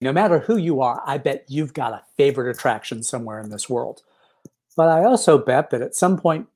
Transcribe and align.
no 0.00 0.12
matter 0.12 0.38
who 0.38 0.56
you 0.56 0.80
are, 0.80 1.02
I 1.04 1.18
bet 1.18 1.44
you've 1.48 1.74
got 1.74 1.92
a 1.92 2.02
favorite 2.16 2.50
attraction 2.50 3.02
somewhere 3.02 3.40
in 3.40 3.50
this 3.50 3.68
world. 3.68 4.02
But 4.76 4.88
I 4.88 5.04
also 5.04 5.38
bet 5.38 5.70
that 5.70 5.82
at 5.82 5.94
some 5.94 6.18
point 6.18 6.46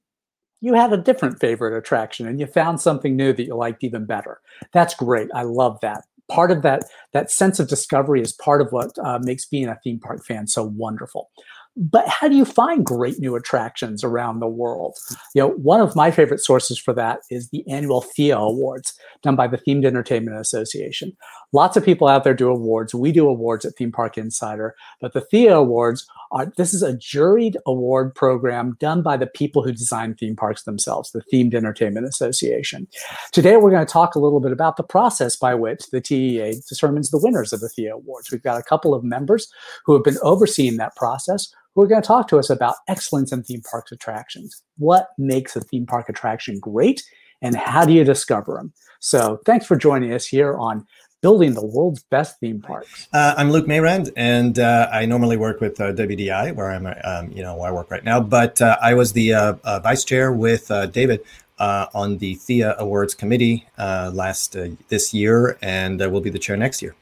you 0.61 0.75
had 0.75 0.93
a 0.93 0.97
different 0.97 1.41
favorite 1.41 1.77
attraction 1.77 2.27
and 2.27 2.41
you 2.41 2.47
found 2.47 2.81
something 2.81 3.17
new 3.17 3.33
that 3.35 3.45
you 3.45 3.55
liked 3.55 3.85
even 3.85 4.07
better. 4.07 4.41
That's 4.73 4.95
great. 4.95 5.29
I 5.35 5.43
love 5.43 5.79
that. 5.83 6.05
Part 6.31 6.51
of 6.51 6.63
that 6.63 6.85
that 7.13 7.31
sense 7.31 7.61
of 7.61 7.69
discovery 7.69 8.23
is 8.23 8.33
part 8.33 8.63
of 8.63 8.73
what 8.73 8.97
uh, 8.99 9.19
makes 9.23 9.45
being 9.45 9.69
a 9.69 9.79
theme 9.85 10.01
park 10.01 10.25
fan 10.25 10.47
so 10.47 10.65
wonderful 10.65 11.31
but 11.77 12.07
how 12.09 12.29
do 12.29 12.37
you 12.37 12.45
find 12.45 12.85
great 12.85 13.19
new 13.19 13.35
attractions 13.35 14.05
around 14.05 14.39
the 14.39 14.49
world? 14.49 14.97
You 15.35 15.43
know, 15.43 15.49
one 15.51 15.81
of 15.81 15.97
my 15.97 16.11
favorite 16.11 16.41
sources 16.41 16.79
for 16.79 16.95
that 16.95 17.21
is 17.31 17.49
the 17.49 17.67
annual 17.69 18.03
THEA 18.03 18.37
Awards 18.37 18.95
done 19.23 19.35
by 19.35 19.49
the 19.49 19.59
Themed 19.59 19.85
Entertainment 19.85 20.39
Association. 20.39 21.17
Lots 21.53 21.77
of 21.77 21.85
people 21.85 22.07
out 22.07 22.25
there 22.25 22.35
do 22.35 22.49
awards. 22.49 22.95
We 22.95 23.11
do 23.11 23.29
awards 23.29 23.65
at 23.65 23.75
Theme 23.77 23.93
Park 23.93 24.17
Insider, 24.17 24.75
but 25.01 25.15
the 25.15 25.27
THEA 25.33 25.57
Awards 25.57 26.07
are 26.31 26.53
this 26.57 26.75
is 26.75 26.83
a 26.83 26.95
juried 26.95 27.57
award 27.67 28.15
program 28.15 28.77
done 28.81 29.03
by 29.03 29.17
the 29.17 29.27
people 29.27 29.63
who 29.63 29.73
design 29.73 30.15
theme 30.15 30.37
parks 30.37 30.63
themselves, 30.63 31.11
the 31.11 31.23
Themed 31.33 31.55
Entertainment 31.55 32.07
Association. 32.07 32.87
Today 33.33 33.57
we're 33.57 33.71
going 33.71 33.87
to 33.87 33.93
talk 33.93 34.15
a 34.15 34.21
little 34.21 34.41
bit 34.41 34.53
about 34.53 34.77
the 34.77 34.83
process 34.83 35.37
by 35.37 35.55
which 35.55 35.91
the 35.91 36.01
TEA 36.01 36.61
determines 36.69 37.11
the 37.11 37.19
winners 37.19 37.53
of 37.53 37.61
the 37.61 37.71
THEA 37.77 37.95
Awards. 37.95 38.31
We've 38.31 38.43
got 38.43 38.61
a 38.61 38.65
couple 38.65 38.95
of 38.95 39.05
members 39.05 39.49
who 39.85 39.93
have 39.95 40.05
been 40.05 40.19
overseeing 40.23 40.77
that 40.77 40.97
process 40.97 41.53
who 41.75 41.83
are 41.83 41.87
going 41.87 42.03
to 42.03 42.07
talk 42.07 42.29
to 42.29 42.39
us 42.39 42.51
about 42.51 42.77
excellence 42.89 43.33
in 43.33 43.43
theme 43.43 43.63
parks 43.63 43.93
attractions. 43.93 44.63
What 44.79 45.09
makes 45.19 45.57
a 45.57 45.61
theme 45.61 45.87
park 45.87 46.09
attraction 46.09 46.59
great, 46.61 47.03
and 47.43 47.57
how 47.57 47.85
do 47.85 47.93
you 47.93 48.05
discover 48.05 48.55
them? 48.55 48.73
So, 49.01 49.41
thanks 49.45 49.67
for 49.67 49.77
joining 49.77 50.13
us 50.13 50.27
here 50.27 50.57
on 50.57 50.87
building 51.25 51.55
the 51.55 51.65
world's 51.65 52.03
best 52.03 52.39
theme 52.39 52.61
parks. 52.61 53.09
Uh, 53.11 53.35
I'm 53.39 53.51
Luc 53.51 53.67
Mayrand, 53.67 54.11
and 54.15 54.59
uh, 54.59 54.91
I 54.93 55.07
normally 55.07 55.39
work 55.39 55.59
with 55.59 55.81
uh, 55.81 55.93
WDI, 55.93 56.55
where 56.55 56.71
I'm, 56.71 56.87
um, 57.03 57.33
you 57.33 57.43
know, 57.43 57.57
where 57.57 57.71
I 57.71 57.73
work 57.73 57.91
right 57.91 58.05
now. 58.05 58.21
But 58.21 58.61
uh, 58.61 58.77
I 58.83 58.93
was 58.93 59.15
the 59.15 59.33
uh, 59.33 59.55
uh, 59.65 59.81
vice 59.81 60.05
chair 60.05 60.33
with 60.33 60.71
David 60.93 61.21
on 61.59 62.19
the 62.19 62.37
THEA 62.37 62.77
Awards 62.77 63.15
committee 63.15 63.67
last 63.79 64.57
this 64.89 65.15
year, 65.15 65.57
and 65.63 65.99
will 65.99 66.21
be 66.21 66.31
the 66.31 66.39
chair 66.39 66.59
next 66.59 66.83
year. 66.83 66.95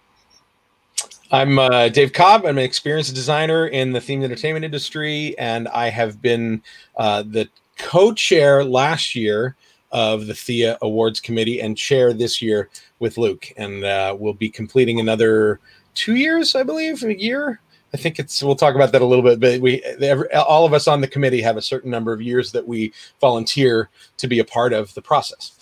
I'm 1.33 1.59
uh, 1.59 1.89
Dave 1.89 2.13
Cobb. 2.13 2.45
I'm 2.45 2.59
an 2.59 2.65
experienced 2.65 3.15
designer 3.15 3.67
in 3.67 3.93
the 3.93 4.01
themed 4.01 4.23
entertainment 4.23 4.67
industry, 4.67 5.35
and 5.39 5.67
I 5.69 5.89
have 5.89 6.21
been 6.21 6.63
uh, 6.99 7.23
the 7.23 7.49
co-chair 7.79 8.63
last 8.63 9.15
year 9.15 9.57
of 9.93 10.27
the 10.27 10.35
THEA 10.35 10.77
Awards 10.83 11.21
Committee 11.21 11.63
and 11.63 11.75
chair 11.75 12.13
this 12.13 12.43
year 12.43 12.69
with 12.99 13.17
Luc. 13.17 13.51
And 13.57 13.83
uh, 13.83 14.15
we'll 14.19 14.35
be 14.35 14.51
completing 14.51 15.01
another 15.01 15.59
two 15.95 16.17
years, 16.17 16.55
I 16.55 16.65
believe, 16.65 17.03
a 17.03 17.19
year. 17.19 17.63
I 17.95 17.97
think 17.97 18.19
it's. 18.19 18.43
We'll 18.43 18.55
talk 18.55 18.75
about 18.75 18.93
that 18.93 19.01
a 19.01 19.07
little 19.07 19.25
bit, 19.25 19.41
but 19.41 19.59
we, 19.63 19.83
every, 20.03 20.31
all 20.33 20.67
of 20.67 20.75
us 20.75 20.87
on 20.87 21.01
the 21.01 21.09
committee, 21.09 21.41
have 21.41 21.57
a 21.57 21.63
certain 21.63 21.91
number 21.91 22.13
of 22.13 22.21
years 22.21 22.53
that 22.53 22.69
we 22.69 22.93
volunteer 23.23 23.89
to 24.19 24.29
be 24.29 24.41
a 24.41 24.45
part 24.45 24.75
of 24.75 24.93
the 24.93 25.03
process. 25.03 25.62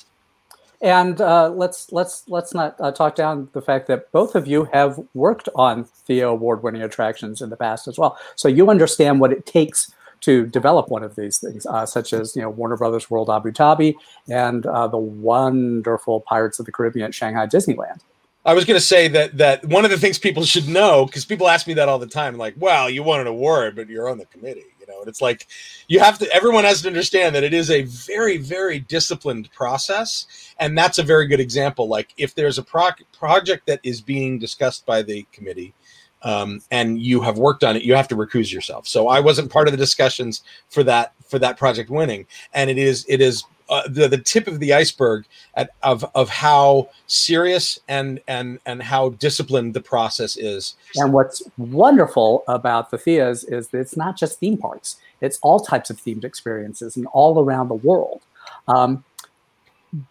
And 0.83 1.21
uh, 1.21 1.51
let's 1.51 1.93
let's 1.93 2.25
let's 2.27 2.55
not 2.55 2.75
uh, 2.81 2.91
talk 2.91 3.15
down 3.15 3.51
the 3.53 3.61
fact 3.61 3.87
that 3.89 4.11
both 4.13 4.35
of 4.35 4.47
you 4.47 4.65
have 4.73 4.99
worked 5.13 5.49
on 5.55 5.85
THEA 6.09 6.29
award-winning 6.31 6.83
attractions 6.83 7.43
in 7.43 7.51
the 7.51 7.57
past 7.57 7.87
as 7.87 7.99
well. 7.99 8.19
So 8.35 8.49
you 8.49 8.71
understand 8.71 9.21
what 9.21 9.31
it 9.33 9.45
takes 9.45 9.93
to 10.23 10.47
develop 10.47 10.89
one 10.89 11.03
of 11.03 11.17
these 11.17 11.39
things, 11.39 11.67
uh, 11.67 11.85
such 11.85 12.13
as 12.13 12.35
you 12.35 12.43
know 12.43 12.49
Warner 12.49 12.77
Brothers 12.77 13.11
World 13.11 13.29
Abu 13.29 13.51
Dhabi 13.51 13.95
and 14.29 14.65
uh, 14.65 14.87
the 14.89 14.99
wonderful 14.99 16.21
Pirates 16.21 16.59
of 16.59 16.67
the 16.67 16.73
Caribbean 16.73 17.07
at 17.07 17.15
Shanghai 17.15 17.47
Disneyland. 17.47 18.01
I 18.47 18.55
was 18.55 18.65
going 18.65 18.79
to 18.79 18.85
say 18.85 19.07
that 19.09 19.37
that 19.37 19.65
one 19.67 19.85
of 19.85 19.91
the 19.91 19.99
things 19.99 20.19
people 20.19 20.45
should 20.45 20.67
know 20.67 21.05
because 21.05 21.27
people 21.27 21.49
ask 21.49 21.67
me 21.67 21.75
that 21.75 21.91
all 21.91 21.99
the 21.99 22.07
time, 22.07 22.39
like, 22.39 22.55
"Well, 22.57 22.89
you 22.89 23.03
won 23.03 23.21
an 23.21 23.27
award, 23.27 23.77
but 23.77 23.89
you're 23.89 24.09
on 24.09 24.17
the 24.17 24.27
committee." 24.27 24.70
Know, 24.91 25.01
and 25.01 25.09
it's 25.09 25.23
like 25.23 25.47
you 25.89 26.01
have 26.01 26.19
to. 26.19 26.35
Everyone 26.35 26.65
has 26.65 26.83
to 26.83 26.89
understand 26.89 27.35
that 27.35 27.45
it 27.45 27.55
is 27.55 27.71
a 27.71 27.83
very, 27.83 28.37
very 28.37 28.79
disciplined 28.79 29.51
process, 29.53 30.27
and 30.59 30.77
that's 30.77 30.99
a 30.99 31.03
very 31.03 31.27
good 31.27 31.41
example. 31.41 31.89
Like 31.89 32.13
if 32.17 32.35
there's 32.35 32.59
a 32.59 32.63
pro- 32.63 32.91
project 33.13 33.67
that 33.67 33.81
is 33.83 34.01
being 34.01 34.39
discussed 34.39 34.85
by 34.87 35.03
the 35.03 35.27
committee, 35.33 35.75
um, 36.23 36.61
and 36.71 37.01
you 37.01 37.21
have 37.23 37.39
worked 37.39 37.65
on 37.65 37.77
it, 37.77 37.83
you 37.83 37.95
have 37.95 38.09
to 38.09 38.17
recuse 38.17 38.53
yourself. 38.53 38.87
So 38.87 39.09
I 39.09 39.21
wasn't 39.21 39.51
part 39.51 39.69
of 39.69 39.73
the 39.73 39.79
discussions 39.79 40.43
for 40.69 40.83
that 40.85 41.15
for 41.27 41.39
that 41.39 41.57
project 41.57 41.91
winning, 41.91 42.27
and 42.53 42.69
it 42.69 42.79
is 42.79 43.07
it 43.09 43.21
is 43.21 43.45
uh, 43.71 43.87
the, 43.89 44.09
the 44.09 44.19
tip 44.19 44.47
of 44.47 44.59
the 44.59 44.73
iceberg 44.73 45.25
at, 45.55 45.71
of 45.83 46.05
of 46.15 46.29
how 46.29 46.89
serious 47.07 47.79
and 47.89 48.21
and 48.29 48.59
and 48.67 48.83
how 48.83 49.11
disciplined 49.11 49.75
the 49.75 49.81
process 49.81 50.37
is. 50.37 50.75
And 50.97 51.13
what's 51.13 51.43
wonderful 51.57 52.45
about 52.49 52.91
the 52.91 52.99
THEAs 52.99 53.45
is 53.51 53.69
that 53.69 53.79
it's 53.79 53.97
not 53.97 54.17
just 54.17 54.41
theme 54.41 54.59
parks; 54.59 54.97
it's 55.21 55.39
all 55.43 55.61
types 55.61 55.89
of 55.89 55.99
themed 55.99 56.25
experiences 56.25 56.97
and 56.97 57.07
all 57.13 57.41
around 57.41 57.69
the 57.69 57.75
world. 57.75 58.21
Um, 58.69 59.05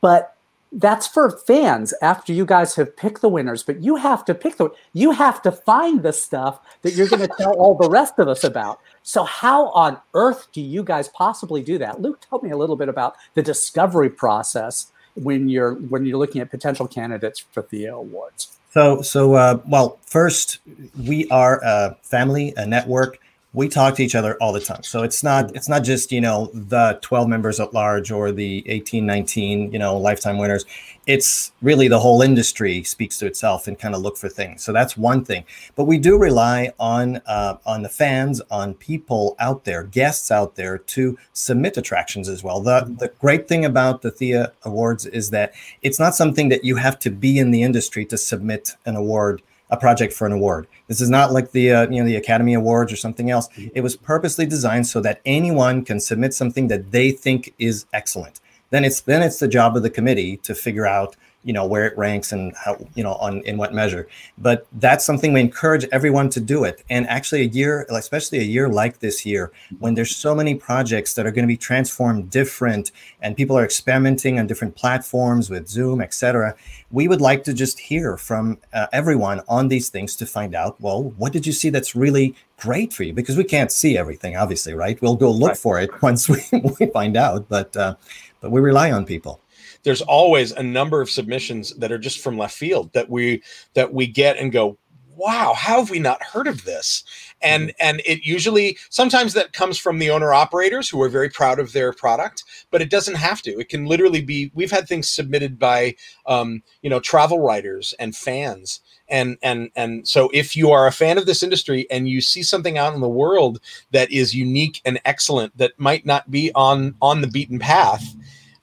but 0.02 0.36
that's 0.72 1.08
for 1.08 1.31
fans 1.31 1.94
after 2.02 2.31
you 2.31 2.46
guys 2.46 2.75
have 2.75 2.96
picked 2.96 3.22
the 3.22 3.30
winners 3.30 3.64
but 3.64 3.81
you 3.81 3.96
have 3.96 4.24
to 4.24 4.36
pick 4.36 4.58
the 4.58 4.69
you 4.94 5.09
have 5.09 5.42
to 5.42 5.52
find 5.52 6.03
the 6.03 6.14
stuff 6.14 6.59
that 6.84 6.94
you're 6.94 7.08
going 7.08 7.22
to 7.22 7.36
tell 7.40 7.53
all 7.53 7.75
the 7.75 7.90
rest 7.90 8.19
of 8.19 8.28
us 8.28 8.44
about 8.44 8.80
so 9.09 9.24
how 9.24 9.70
on 9.70 9.97
earth 10.14 10.50
do 10.53 10.62
you 10.62 10.84
guys 10.84 11.08
possibly 11.08 11.64
do 11.64 11.80
that? 11.80 12.00
Luc 12.00 12.22
tell 12.22 12.40
me 12.44 12.52
a 12.52 12.56
little 12.56 12.75
bit 12.75 12.90
about 12.90 13.16
the 13.34 13.42
discovery 13.42 14.12
process 14.12 14.92
when 15.16 15.50
you're 15.50 15.74
when 15.74 16.06
you're 16.06 16.20
looking 16.20 16.42
at 16.42 16.52
potential 16.52 16.88
candidates 16.88 17.40
for 17.40 17.66
the 17.72 17.86
awards. 17.86 18.59
So 18.69 19.02
so 19.02 19.34
uh, 19.34 19.62
well 19.68 19.98
first 20.06 20.59
we 21.08 21.28
are 21.30 21.59
a 21.64 21.98
family 22.03 22.53
a 22.56 22.68
network 22.68 23.18
we 23.52 23.68
talk 23.68 23.96
to 23.96 24.04
each 24.04 24.14
other 24.14 24.38
all 24.40 24.54
the 24.54 24.60
time. 24.60 24.84
So 24.84 25.02
it's 25.02 25.24
not 25.24 25.56
it's 25.56 25.68
not 25.68 25.84
just 25.84 26.12
you 26.12 26.22
know 26.22 26.52
the 26.54 27.00
12 27.02 27.28
members 27.28 27.60
at 27.60 27.74
large 27.74 28.12
or 28.12 28.32
the 28.32 28.64
18 28.68 29.06
19 29.06 29.72
you 29.72 29.80
know 29.80 29.98
lifetime 29.98 30.38
winners. 30.38 30.66
It's 31.08 31.52
really 31.64 31.88
the 31.88 32.00
whole 32.00 32.22
industry 32.22 32.84
speaks 32.84 33.18
to 33.18 33.26
itself 33.26 33.68
and 33.68 33.80
kind 33.80 33.96
of 33.96 34.02
look 34.02 34.18
for 34.18 34.30
things. 34.30 34.62
So 34.62 34.72
that's 34.72 34.96
one 34.96 35.26
thing. 35.26 35.46
But 35.76 35.86
we 35.86 35.98
do 35.98 36.20
rely 36.20 36.72
on 36.80 37.22
uh, 37.26 37.58
on 37.66 37.82
the 37.82 37.90
fans 37.90 38.40
on 38.52 38.76
people 38.76 39.36
out 39.40 39.64
there 39.64 39.84
guests 39.84 40.30
out 40.30 40.56
there 40.56 40.78
to 40.78 41.18
submit 41.34 41.78
attractions 41.78 42.30
as 42.30 42.44
well. 42.44 42.62
The 42.62 42.96
the 43.00 43.12
great 43.20 43.48
thing 43.48 43.66
about 43.66 44.04
the 44.04 44.12
THEA 44.12 44.52
awards 44.64 45.08
is 45.08 45.31
that 45.31 45.54
it's 45.81 46.00
not 46.00 46.14
something 46.14 46.50
that 46.50 46.64
you 46.64 46.76
have 46.76 47.00
to 47.00 47.10
be 47.10 47.40
in 47.40 47.50
the 47.50 47.64
industry 47.64 48.06
to 48.06 48.18
submit 48.18 48.76
an 48.86 48.96
award 48.96 49.42
a 49.69 49.78
project 49.78 50.13
for 50.13 50.25
an 50.25 50.34
award. 50.34 50.68
This 50.88 51.02
is 51.02 51.09
not 51.09 51.31
like 51.31 51.52
the 51.52 51.72
uh, 51.72 51.90
you 51.90 52.00
know 52.00 52.06
the 52.06 52.16
Academy 52.16 52.53
Awards 52.53 52.91
or 52.91 52.96
something 52.96 53.30
else. 53.30 53.47
Mm-hmm. 53.50 53.69
It 53.75 53.81
was 53.81 53.96
purposely 53.96 54.46
designed 54.46 54.88
so 54.88 55.02
that 55.02 55.22
anyone 55.25 55.85
can 55.85 56.00
submit 56.00 56.34
something 56.34 56.68
that 56.68 56.91
they 56.91 57.12
think 57.12 57.53
is 57.59 57.85
excellent. 57.94 58.40
Then 58.72 58.85
it's 58.85 59.02
then 59.02 59.22
it's 59.22 59.40
the 59.40 59.47
job 59.47 59.75
of 59.75 59.84
the 59.84 59.90
committee 59.90 60.38
to 60.38 60.56
figure 60.56 60.85
out 60.88 61.16
you 61.44 61.53
know 61.53 61.66
where 61.66 61.85
it 61.85 61.97
ranks 61.97 62.31
and 62.31 62.55
how 62.55 62.77
you 62.95 63.03
know 63.03 63.13
on 63.16 63.41
in 63.41 63.57
what 63.57 63.73
measure. 63.73 64.07
But 64.38 64.67
that's 64.73 65.05
something 65.05 65.33
we 65.33 65.41
encourage 65.41 65.85
everyone 65.91 66.29
to 66.31 66.39
do 66.39 66.63
it. 66.63 66.83
And 66.89 67.07
actually 67.07 67.41
a 67.41 67.45
year 67.45 67.85
especially 67.89 68.39
a 68.39 68.44
year 68.44 68.69
like 68.69 69.00
this 69.00 69.25
year 69.25 69.51
when 69.79 69.94
there's 69.95 70.16
so 70.16 70.35
many 70.35 70.55
projects 70.55 71.13
that 71.13 71.25
are 71.25 71.31
going 71.31 71.44
to 71.44 71.47
be 71.47 71.57
transformed 71.57 72.29
different 72.29 72.91
and 73.22 73.35
people 73.35 73.57
are 73.57 73.63
experimenting 73.66 74.39
on 74.39 74.47
different 74.47 74.75
platforms 74.75 75.50
with 75.50 75.67
zoom 75.67 76.01
etc 76.01 76.55
we 76.91 77.07
would 77.07 77.22
like 77.22 77.44
to 77.44 77.53
just 77.53 77.79
hear 77.79 78.17
from 78.17 78.57
uh, 78.73 78.88
everyone 78.91 79.41
on 79.47 79.67
these 79.67 79.89
things 79.89 80.16
to 80.16 80.25
find 80.25 80.56
out 80.56 80.79
well 80.79 81.03
what 81.17 81.33
did 81.33 81.45
you 81.45 81.53
see 81.53 81.69
that's 81.69 81.95
really 81.95 82.35
great 82.57 82.91
for 82.91 83.03
you? 83.03 83.13
Because 83.13 83.38
we 83.38 83.44
can't 83.44 83.71
see 83.71 83.97
everything 83.97 84.35
obviously 84.35 84.73
right? 84.73 85.01
We'll 85.01 85.16
go 85.16 85.31
look 85.31 85.50
right. 85.50 85.57
for 85.57 85.79
it 85.79 85.89
once 86.01 86.29
we, 86.29 86.41
we 86.79 86.88
find 86.88 87.17
out 87.17 87.47
but 87.50 87.75
uh, 87.75 87.95
but 88.41 88.51
we 88.51 88.61
rely 88.61 88.91
on 88.91 89.06
people 89.06 89.41
there's 89.84 90.01
always 90.01 90.51
a 90.51 90.63
number 90.63 91.01
of 91.01 91.09
submissions 91.09 91.75
that 91.75 91.91
are 91.91 91.97
just 91.97 92.19
from 92.19 92.38
left 92.38 92.56
field 92.56 92.91
that 92.94 93.09
we 93.09 93.41
that 93.73 93.94
we 93.94 94.07
get 94.07 94.38
and 94.38 94.51
go 94.51 94.78
wow 95.19 95.53
how 95.53 95.79
have 95.79 95.90
we 95.90 96.00
not 96.00 96.23
heard 96.23 96.47
of 96.47 96.63
this? 96.63 97.04
And 97.42 97.69
mm-hmm. 97.69 97.88
and 97.88 98.01
it 98.06 98.24
usually 98.24 98.77
sometimes 98.89 99.33
that 99.33 99.54
comes 99.54 99.77
from 99.77 100.00
the 100.00 100.09
owner 100.09 100.33
operators 100.33 100.89
who 100.89 101.01
are 101.04 101.09
very 101.09 101.30
proud 101.30 101.59
of 101.59 101.74
their 101.74 101.92
product 101.92 102.44
but 102.71 102.81
it 102.81 102.89
doesn't 102.89 103.15
have 103.15 103.42
to. 103.44 103.59
It 103.59 103.69
can 103.69 103.86
literally 103.86 104.21
be 104.21 104.50
we've 104.56 104.71
had 104.71 104.88
things 104.88 105.09
submitted 105.09 105.59
by 105.59 105.95
um, 106.25 106.63
you 106.81 106.89
know 106.89 107.01
travel 107.01 107.42
writers 107.42 107.94
and 108.00 108.15
fans. 108.15 108.80
And 109.09 109.38
and 109.42 109.71
and 109.75 110.07
so 110.07 110.30
if 110.33 110.56
you 110.56 110.71
are 110.71 110.88
a 110.88 110.92
fan 110.92 111.18
of 111.18 111.25
this 111.25 111.44
industry 111.44 111.86
and 111.92 112.07
you 112.07 112.21
see 112.21 112.44
something 112.44 112.77
out 112.77 112.94
in 112.94 113.01
the 113.01 113.09
world 113.09 113.59
that 113.92 114.09
is 114.12 114.33
unique 114.33 114.81
and 114.86 115.01
excellent 115.04 115.57
that 115.57 115.77
might 115.77 116.06
not 116.06 116.31
be 116.31 116.51
on 116.56 116.95
on 117.01 117.21
the 117.21 117.27
beaten 117.27 117.59
path 117.59 118.15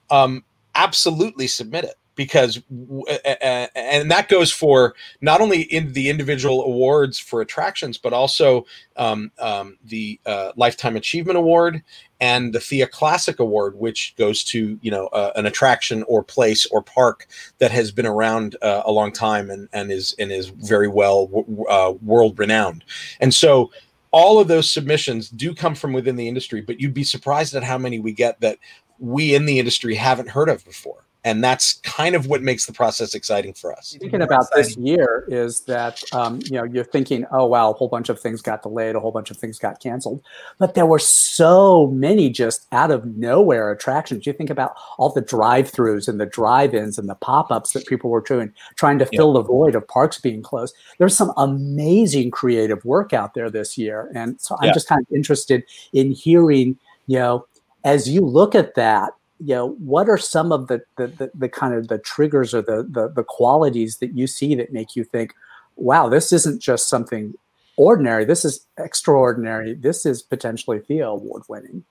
um, 0.09 0.43
absolutely 0.77 1.47
submit 1.47 1.83
it 1.83 1.95
because 2.17 2.61
and 2.69 4.11
that 4.11 4.27
goes 4.27 4.51
for 4.51 4.95
not 5.21 5.39
only 5.39 5.61
in 5.61 5.93
the 5.93 6.09
individual 6.09 6.63
awards 6.63 7.17
for 7.17 7.39
attractions 7.39 7.97
but 7.97 8.11
also 8.11 8.65
um, 8.97 9.31
um, 9.39 9.77
the 9.85 10.19
uh, 10.25 10.51
lifetime 10.57 10.97
achievement 10.97 11.37
award 11.37 11.81
and 12.19 12.53
the 12.53 12.59
thea 12.59 12.87
classic 12.87 13.39
award 13.39 13.75
which 13.75 14.15
goes 14.17 14.43
to 14.43 14.77
you 14.81 14.91
know 14.91 15.07
uh, 15.07 15.31
an 15.35 15.45
attraction 15.45 16.03
or 16.03 16.23
place 16.23 16.65
or 16.67 16.81
park 16.81 17.27
that 17.59 17.71
has 17.71 17.91
been 17.91 18.07
around 18.07 18.57
uh, 18.61 18.81
a 18.85 18.91
long 18.91 19.13
time 19.13 19.49
and, 19.49 19.69
and 19.71 19.91
is 19.91 20.15
and 20.19 20.31
is 20.31 20.49
very 20.49 20.87
well 20.87 21.29
uh, 21.69 21.93
world 22.01 22.37
renowned. 22.37 22.83
And 23.21 23.33
so 23.33 23.71
all 24.11 24.39
of 24.39 24.47
those 24.47 24.71
submissions 24.71 25.29
do 25.29 25.53
come 25.53 25.75
from 25.75 25.93
within 25.93 26.15
the 26.15 26.27
industry 26.27 26.61
but 26.61 26.79
you'd 26.79 26.93
be 26.93 27.03
surprised 27.03 27.53
at 27.53 27.63
how 27.63 27.77
many 27.77 27.99
we 27.99 28.13
get 28.13 28.39
that 28.39 28.57
we 28.99 29.35
in 29.35 29.45
the 29.45 29.59
industry 29.59 29.95
haven't 29.95 30.29
heard 30.29 30.49
of 30.49 30.63
before 30.65 31.07
and 31.27 31.43
that's 31.43 31.73
kind 31.83 32.15
of 32.15 32.27
what 32.27 32.41
makes 32.41 32.65
the 32.67 32.71
process 32.71 33.13
exciting 33.13 33.53
for 33.53 33.73
us. 33.73 33.97
Thinking 33.99 34.21
about 34.21 34.45
this 34.55 34.77
year 34.77 35.25
is 35.27 35.59
that 35.61 36.01
um, 36.13 36.39
you 36.45 36.51
know 36.51 36.63
you're 36.63 36.85
thinking, 36.85 37.25
oh 37.31 37.45
wow, 37.45 37.71
a 37.71 37.73
whole 37.73 37.89
bunch 37.89 38.07
of 38.07 38.17
things 38.17 38.41
got 38.41 38.61
delayed, 38.61 38.95
a 38.95 39.01
whole 39.01 39.11
bunch 39.11 39.29
of 39.29 39.35
things 39.35 39.59
got 39.59 39.81
canceled, 39.81 40.21
but 40.57 40.73
there 40.73 40.85
were 40.85 40.99
so 40.99 41.87
many 41.87 42.29
just 42.29 42.65
out 42.71 42.91
of 42.91 43.05
nowhere 43.17 43.71
attractions. 43.71 44.25
You 44.25 44.31
think 44.31 44.49
about 44.49 44.75
all 44.97 45.09
the 45.09 45.19
drive-throughs 45.19 46.07
and 46.07 46.17
the 46.17 46.25
drive-ins 46.25 46.97
and 46.97 47.09
the 47.09 47.15
pop-ups 47.15 47.73
that 47.73 47.85
people 47.87 48.09
were 48.09 48.21
doing, 48.21 48.53
trying 48.77 48.97
to 48.99 49.05
fill 49.07 49.33
the 49.33 49.41
void 49.41 49.75
of 49.75 49.85
parks 49.85 50.21
being 50.21 50.41
closed. 50.41 50.75
There's 50.97 51.17
some 51.17 51.33
amazing 51.35 52.31
creative 52.31 52.85
work 52.85 53.11
out 53.11 53.33
there 53.33 53.49
this 53.49 53.77
year, 53.77 54.09
and 54.15 54.39
so 54.39 54.55
I'm 54.61 54.67
yeah. 54.67 54.73
just 54.73 54.87
kind 54.87 55.01
of 55.01 55.13
interested 55.13 55.65
in 55.91 56.11
hearing, 56.11 56.77
you 57.07 57.19
know, 57.19 57.47
as 57.83 58.09
you 58.09 58.21
look 58.21 58.55
at 58.55 58.75
that 58.75 59.13
you 59.39 59.53
know 59.53 59.69
what 59.73 60.09
are 60.09 60.17
some 60.17 60.51
of 60.51 60.67
the 60.67 60.81
the, 60.97 61.07
the, 61.07 61.31
the 61.35 61.49
kind 61.49 61.73
of 61.73 61.87
the 61.87 61.99
triggers 61.99 62.53
or 62.53 62.61
the, 62.61 62.87
the 62.89 63.09
the 63.09 63.23
qualities 63.23 63.97
that 63.97 64.17
you 64.17 64.27
see 64.27 64.55
that 64.55 64.73
make 64.73 64.95
you 64.95 65.03
think 65.03 65.33
wow 65.75 66.09
this 66.09 66.33
isn't 66.33 66.61
just 66.61 66.89
something 66.89 67.33
ordinary. 67.77 68.25
This 68.25 68.43
is 68.43 68.65
extraordinary. 68.77 69.75
This 69.75 70.05
is 70.05 70.21
potentially 70.21 70.79
Thea 70.79 71.07
award 71.07 71.43
winning. 71.47 71.85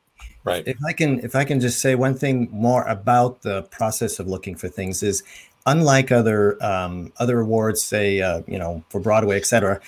Right. 0.45 0.67
If 0.67 0.79
i 0.87 0.93
can 0.93 1.19
if 1.21 1.35
i 1.35 1.45
can 1.45 1.59
just 1.59 1.81
say 1.81 1.97
one 1.97 2.15
thing 2.15 2.49
more 2.53 2.85
about 2.85 3.43
the 3.43 3.63
process 3.65 4.21
of 4.21 4.29
looking 4.29 4.55
for 4.55 4.69
things 4.69 5.03
is 5.03 5.25
unlike 5.67 6.13
other 6.13 6.63
um, 6.65 7.13
other 7.17 7.41
awards 7.41 7.83
say 7.83 8.21
uh, 8.21 8.43
you 8.47 8.59
know 8.59 8.85
for 8.89 9.01
broadway 9.01 9.37
etc 9.37 9.81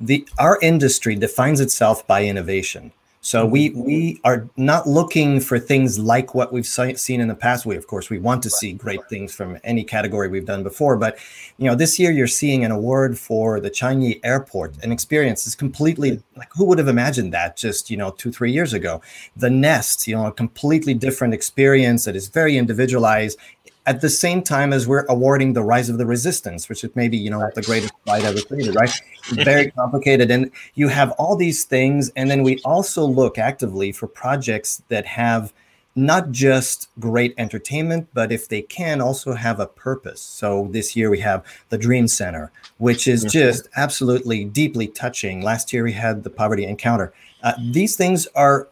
the 0.00 0.26
our 0.38 0.58
industry 0.62 1.14
defines 1.14 1.60
itself 1.60 2.06
by 2.06 2.24
innovation 2.24 2.90
so 3.28 3.44
we 3.44 3.68
mm-hmm. 3.68 3.82
we 3.82 4.20
are 4.24 4.48
not 4.56 4.88
looking 4.88 5.38
for 5.38 5.58
things 5.58 5.98
like 5.98 6.34
what 6.34 6.50
we've 6.50 6.66
seen 6.66 7.20
in 7.20 7.28
the 7.28 7.34
past. 7.34 7.66
We 7.66 7.76
of 7.76 7.86
course 7.86 8.08
we 8.08 8.18
want 8.18 8.42
to 8.44 8.48
see 8.48 8.72
great 8.72 9.06
things 9.10 9.34
from 9.34 9.58
any 9.64 9.84
category 9.84 10.28
we've 10.28 10.46
done 10.46 10.62
before, 10.62 10.96
but 10.96 11.18
you 11.58 11.66
know 11.66 11.74
this 11.74 11.98
year 11.98 12.10
you're 12.10 12.26
seeing 12.26 12.64
an 12.64 12.70
award 12.70 13.18
for 13.18 13.60
the 13.60 13.70
Changi 13.70 14.18
Airport. 14.24 14.82
An 14.82 14.92
experience 14.92 15.46
is 15.46 15.54
completely 15.54 16.22
like 16.38 16.48
who 16.56 16.64
would 16.64 16.78
have 16.78 16.88
imagined 16.88 17.34
that 17.34 17.58
just 17.58 17.90
you 17.90 17.98
know 17.98 18.12
two 18.12 18.32
three 18.32 18.50
years 18.50 18.72
ago. 18.72 19.02
The 19.36 19.50
Nest, 19.50 20.08
you 20.08 20.14
know, 20.16 20.24
a 20.24 20.32
completely 20.32 20.94
different 20.94 21.34
experience 21.34 22.06
that 22.06 22.16
is 22.16 22.28
very 22.28 22.56
individualized 22.56 23.38
at 23.88 24.02
the 24.02 24.10
same 24.10 24.42
time 24.42 24.74
as 24.74 24.86
we're 24.86 25.06
awarding 25.06 25.54
the 25.54 25.62
rise 25.62 25.88
of 25.88 25.96
the 25.96 26.04
resistance, 26.04 26.68
which 26.68 26.84
is 26.84 26.94
maybe 26.94 27.16
you 27.16 27.30
know 27.30 27.50
the 27.54 27.62
greatest 27.62 27.92
fight 28.06 28.22
ever 28.22 28.40
created, 28.42 28.74
right? 28.74 28.92
Very 29.30 29.70
complicated, 29.70 30.30
and 30.30 30.50
you 30.74 30.88
have 30.88 31.10
all 31.12 31.36
these 31.36 31.64
things, 31.64 32.10
and 32.14 32.30
then 32.30 32.42
we 32.42 32.58
also 32.66 33.04
look 33.04 33.38
actively 33.38 33.90
for 33.90 34.06
projects 34.06 34.82
that 34.88 35.06
have 35.06 35.54
not 35.96 36.30
just 36.30 36.90
great 37.00 37.34
entertainment, 37.38 38.06
but 38.12 38.30
if 38.30 38.46
they 38.48 38.62
can 38.62 39.00
also 39.00 39.32
have 39.32 39.58
a 39.58 39.66
purpose. 39.66 40.20
So 40.20 40.68
this 40.70 40.94
year 40.94 41.10
we 41.10 41.18
have 41.20 41.42
the 41.70 41.78
Dream 41.78 42.06
Center, 42.06 42.52
which 42.76 43.08
is 43.08 43.24
just 43.24 43.68
absolutely 43.74 44.44
deeply 44.44 44.86
touching. 44.86 45.40
Last 45.40 45.72
year 45.72 45.82
we 45.82 45.92
had 45.92 46.22
the 46.22 46.30
Poverty 46.30 46.64
Encounter. 46.64 47.12
Uh, 47.42 47.54
these 47.72 47.96
things 47.96 48.28
are 48.36 48.68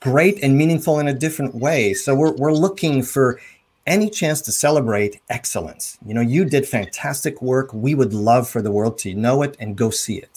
great 0.00 0.42
and 0.42 0.56
meaningful 0.56 0.98
in 0.98 1.08
a 1.08 1.12
different 1.12 1.54
way. 1.54 1.92
So 1.92 2.14
we're, 2.14 2.32
we're 2.32 2.52
looking 2.52 3.02
for 3.02 3.38
any 3.86 4.10
chance 4.10 4.40
to 4.42 4.52
celebrate 4.52 5.20
excellence. 5.30 5.98
You 6.04 6.14
know, 6.14 6.20
you 6.20 6.44
did 6.44 6.66
fantastic 6.66 7.40
work. 7.40 7.72
We 7.72 7.94
would 7.94 8.12
love 8.12 8.48
for 8.48 8.60
the 8.60 8.70
world 8.70 8.98
to 8.98 9.14
know 9.14 9.42
it 9.42 9.56
and 9.60 9.76
go 9.76 9.90
see 9.90 10.16
it. 10.16 10.30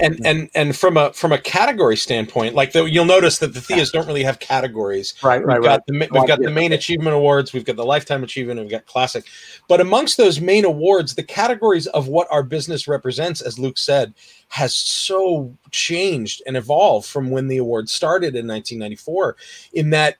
And 0.00 0.18
and 0.24 0.48
and 0.54 0.74
from 0.74 0.96
a 0.96 1.12
from 1.12 1.30
a 1.30 1.36
category 1.36 1.96
standpoint, 1.96 2.54
like 2.54 2.72
the, 2.72 2.84
you'll 2.84 3.04
notice 3.04 3.36
that 3.38 3.52
the 3.52 3.60
Theas 3.60 3.90
don't 3.90 4.06
really 4.06 4.22
have 4.22 4.38
categories. 4.38 5.12
Right, 5.22 5.44
right, 5.44 5.60
we've 5.60 5.66
right. 5.66 5.76
Got 5.76 5.86
the, 5.86 6.08
we've 6.10 6.26
got 6.26 6.40
the 6.40 6.50
main 6.50 6.72
achievement 6.72 7.14
awards, 7.14 7.52
we've 7.52 7.66
got 7.66 7.76
the 7.76 7.84
lifetime 7.84 8.22
achievement, 8.22 8.58
and 8.58 8.66
we've 8.66 8.72
got 8.72 8.86
classic. 8.86 9.26
But 9.68 9.78
amongst 9.82 10.16
those 10.16 10.40
main 10.40 10.64
awards, 10.64 11.16
the 11.16 11.22
categories 11.22 11.86
of 11.88 12.08
what 12.08 12.28
our 12.30 12.42
business 12.42 12.88
represents, 12.88 13.42
as 13.42 13.58
Luc 13.58 13.76
said, 13.76 14.14
has 14.48 14.74
so 14.74 15.54
changed 15.70 16.42
and 16.46 16.56
evolved 16.56 17.06
from 17.06 17.30
when 17.30 17.48
the 17.48 17.58
award 17.58 17.90
started 17.90 18.34
in 18.34 18.46
1994. 18.46 19.36
In 19.74 19.90
that, 19.90 20.16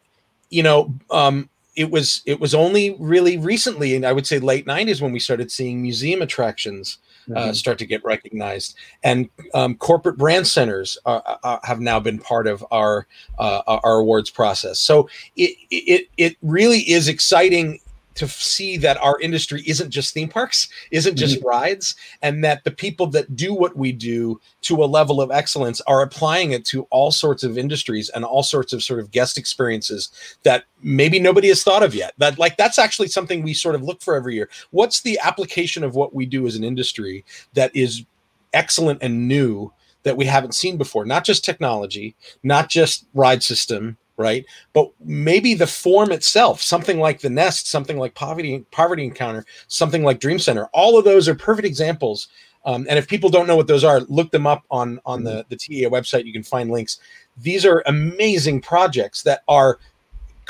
you 0.50 0.62
know, 0.62 0.92
um, 1.10 1.48
it 1.80 1.90
was 1.90 2.20
it 2.26 2.38
was 2.40 2.54
only 2.54 2.94
really 2.98 3.38
recently, 3.38 3.96
and 3.96 4.04
I 4.04 4.12
would 4.12 4.26
say 4.26 4.38
late 4.38 4.66
'90s, 4.66 5.00
when 5.00 5.12
we 5.12 5.18
started 5.18 5.50
seeing 5.50 5.80
museum 5.80 6.20
attractions 6.20 6.98
uh, 7.34 7.40
mm-hmm. 7.40 7.52
start 7.52 7.78
to 7.78 7.86
get 7.86 8.04
recognized, 8.04 8.76
and 9.02 9.30
um, 9.54 9.76
corporate 9.76 10.18
brand 10.18 10.46
centers 10.46 10.98
are, 11.06 11.38
are, 11.42 11.60
have 11.64 11.80
now 11.80 11.98
been 11.98 12.18
part 12.18 12.46
of 12.46 12.62
our 12.70 13.06
uh, 13.38 13.62
our 13.66 14.00
awards 14.00 14.28
process. 14.28 14.78
So 14.78 15.08
it 15.36 15.56
it 15.70 16.08
it 16.18 16.36
really 16.42 16.80
is 16.80 17.08
exciting 17.08 17.80
to 18.20 18.28
see 18.28 18.76
that 18.76 18.98
our 18.98 19.18
industry 19.20 19.62
isn't 19.66 19.88
just 19.88 20.12
theme 20.12 20.28
parks, 20.28 20.68
isn't 20.90 21.16
just 21.16 21.38
mm-hmm. 21.38 21.48
rides, 21.48 21.96
and 22.20 22.44
that 22.44 22.62
the 22.64 22.70
people 22.70 23.06
that 23.06 23.34
do 23.34 23.54
what 23.54 23.74
we 23.76 23.92
do 23.92 24.38
to 24.60 24.84
a 24.84 24.84
level 24.84 25.22
of 25.22 25.30
excellence 25.30 25.80
are 25.86 26.02
applying 26.02 26.50
it 26.50 26.66
to 26.66 26.82
all 26.90 27.10
sorts 27.10 27.42
of 27.42 27.56
industries 27.56 28.10
and 28.10 28.22
all 28.22 28.42
sorts 28.42 28.74
of 28.74 28.82
sort 28.82 29.00
of 29.00 29.10
guest 29.10 29.38
experiences 29.38 30.10
that 30.42 30.64
maybe 30.82 31.18
nobody 31.18 31.48
has 31.48 31.64
thought 31.64 31.82
of 31.82 31.94
yet. 31.94 32.12
That 32.18 32.38
like 32.38 32.58
that's 32.58 32.78
actually 32.78 33.08
something 33.08 33.42
we 33.42 33.54
sort 33.54 33.74
of 33.74 33.82
look 33.82 34.02
for 34.02 34.14
every 34.14 34.34
year. 34.34 34.50
What's 34.70 35.00
the 35.00 35.18
application 35.22 35.82
of 35.82 35.94
what 35.94 36.14
we 36.14 36.26
do 36.26 36.46
as 36.46 36.56
an 36.56 36.64
industry 36.64 37.24
that 37.54 37.74
is 37.74 38.04
excellent 38.52 39.02
and 39.02 39.28
new 39.28 39.72
that 40.02 40.18
we 40.18 40.26
haven't 40.26 40.54
seen 40.54 40.76
before? 40.76 41.06
Not 41.06 41.24
just 41.24 41.42
technology, 41.42 42.14
not 42.42 42.68
just 42.68 43.06
ride 43.14 43.42
system, 43.42 43.96
right? 44.20 44.44
But 44.72 44.90
maybe 45.00 45.54
the 45.54 45.66
form 45.66 46.12
itself, 46.12 46.60
something 46.60 47.00
like 47.00 47.20
the 47.20 47.30
Nest, 47.30 47.66
something 47.66 47.98
like 47.98 48.14
Poverty 48.14 48.64
Poverty 48.70 49.04
Encounter, 49.04 49.44
something 49.66 50.04
like 50.04 50.20
Dream 50.20 50.38
Center, 50.38 50.66
all 50.72 50.98
of 50.98 51.04
those 51.04 51.28
are 51.28 51.34
perfect 51.34 51.66
examples. 51.66 52.28
Um, 52.66 52.86
and 52.90 52.98
if 52.98 53.08
people 53.08 53.30
don't 53.30 53.46
know 53.46 53.56
what 53.56 53.66
those 53.66 53.84
are, 53.84 54.00
look 54.00 54.30
them 54.30 54.46
up 54.46 54.64
on 54.70 55.00
on 55.06 55.24
the 55.24 55.46
the 55.48 55.56
TEA 55.56 55.86
website. 55.86 56.26
You 56.26 56.32
can 56.32 56.42
find 56.42 56.70
links. 56.70 57.00
These 57.38 57.64
are 57.64 57.82
amazing 57.86 58.60
projects 58.60 59.22
that 59.22 59.42
are 59.48 59.78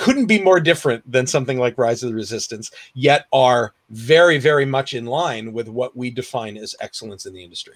couldn't 0.00 0.26
be 0.26 0.40
more 0.40 0.60
different 0.60 1.10
than 1.10 1.26
something 1.26 1.58
like 1.58 1.76
Rise 1.76 2.02
of 2.02 2.08
the 2.08 2.14
Resistance, 2.14 2.70
yet 2.94 3.26
are 3.32 3.74
very, 3.90 4.38
very 4.38 4.64
much 4.64 4.94
in 4.94 5.04
line 5.04 5.52
with 5.52 5.68
what 5.68 5.94
we 5.94 6.10
define 6.10 6.56
as 6.56 6.74
excellence 6.80 7.26
in 7.26 7.34
the 7.34 7.44
industry. 7.44 7.74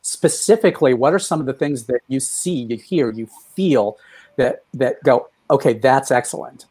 Specifically, 0.00 0.94
what 0.94 1.12
are 1.12 1.18
some 1.18 1.40
of 1.40 1.46
the 1.46 1.52
things 1.52 1.84
that 1.84 2.00
you 2.08 2.20
see, 2.20 2.62
you 2.64 2.76
hear, 2.76 3.12
you 3.12 3.28
feel 3.54 3.98
that 4.36 4.64
that 4.74 5.02
go, 5.04 5.28
okay, 5.50 5.74
that's 5.74 6.10
excellent. 6.10 6.66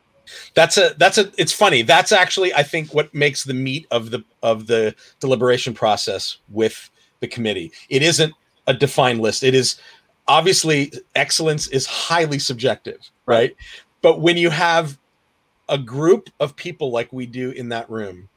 That's 0.54 0.78
a 0.78 0.94
that's 0.98 1.18
a 1.18 1.32
it's 1.38 1.54
funny. 1.54 1.82
That's 1.82 2.12
actually 2.12 2.54
I 2.54 2.64
think 2.64 2.94
what 2.94 3.14
makes 3.14 3.44
the 3.44 3.54
meat 3.54 3.88
of 3.92 4.12
the 4.12 4.24
of 4.42 4.68
the 4.68 4.96
deliberation 5.20 5.74
process 5.74 6.38
with 6.50 6.90
the 7.20 7.28
committee. 7.28 7.72
It 7.90 8.02
isn't 8.02 8.34
a 8.68 8.74
defined 8.74 9.22
list. 9.22 9.44
It 9.44 9.54
is 9.54 9.80
obviously 10.28 10.92
excellence 11.16 11.68
is 11.68 11.86
highly 11.86 12.40
subjective, 12.40 13.00
right? 13.26 13.56
But 14.02 14.22
when 14.22 14.38
you 14.38 14.50
have 14.50 14.98
a 15.70 15.78
group 15.78 16.30
of 16.40 16.56
people 16.56 16.92
like 16.92 17.12
we 17.12 17.26
do 17.26 17.52
in 17.52 17.70
that 17.70 17.90
room, 17.90 18.30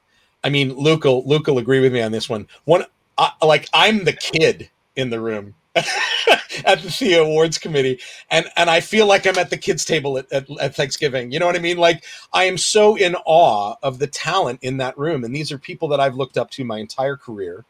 I 0.43 0.51
mean, 0.51 0.75
Luc 0.75 1.05
will 1.05 1.25
Luc 1.27 1.47
will 1.47 1.59
agree 1.59 1.81
with 1.81 1.93
me 1.93 2.03
on 2.03 2.13
this 2.13 2.29
one. 2.29 2.49
One, 2.65 2.85
uh, 3.19 3.31
like 3.43 3.69
I'm 3.73 4.05
the 4.05 4.13
kid 4.13 4.71
in 4.97 5.11
the 5.11 5.21
room 5.21 5.55
at 6.65 6.83
the 6.83 6.91
Thea 6.91 7.23
Awards 7.23 7.59
Committee, 7.59 7.99
and 8.31 8.47
and 8.57 8.71
I 8.71 8.81
feel 8.81 9.07
like 9.07 9.27
I'm 9.27 9.39
at 9.39 9.51
the 9.51 9.57
kids' 9.57 9.85
table 9.85 10.19
at, 10.19 10.31
at, 10.31 10.47
at, 10.61 10.77
Thanksgiving. 10.77 11.33
You 11.33 11.41
know 11.41 11.47
what 11.47 11.57
I 11.57 11.61
mean? 11.61 11.79
Like 11.79 12.05
I 12.33 12.45
am 12.45 12.57
so 12.57 12.95
in 12.95 13.17
awe 13.25 13.75
of 13.83 13.99
the 13.99 14.07
talent 14.07 14.61
in 14.63 14.77
that 14.77 14.97
room, 14.97 15.25
and 15.25 15.35
these 15.35 15.51
are 15.51 15.59
people 15.59 15.89
that 15.89 15.99
I've 15.99 16.15
looked 16.15 16.39
up 16.39 16.51
to 16.51 16.65
my 16.65 16.79
entire 16.79 17.17
career, 17.17 17.65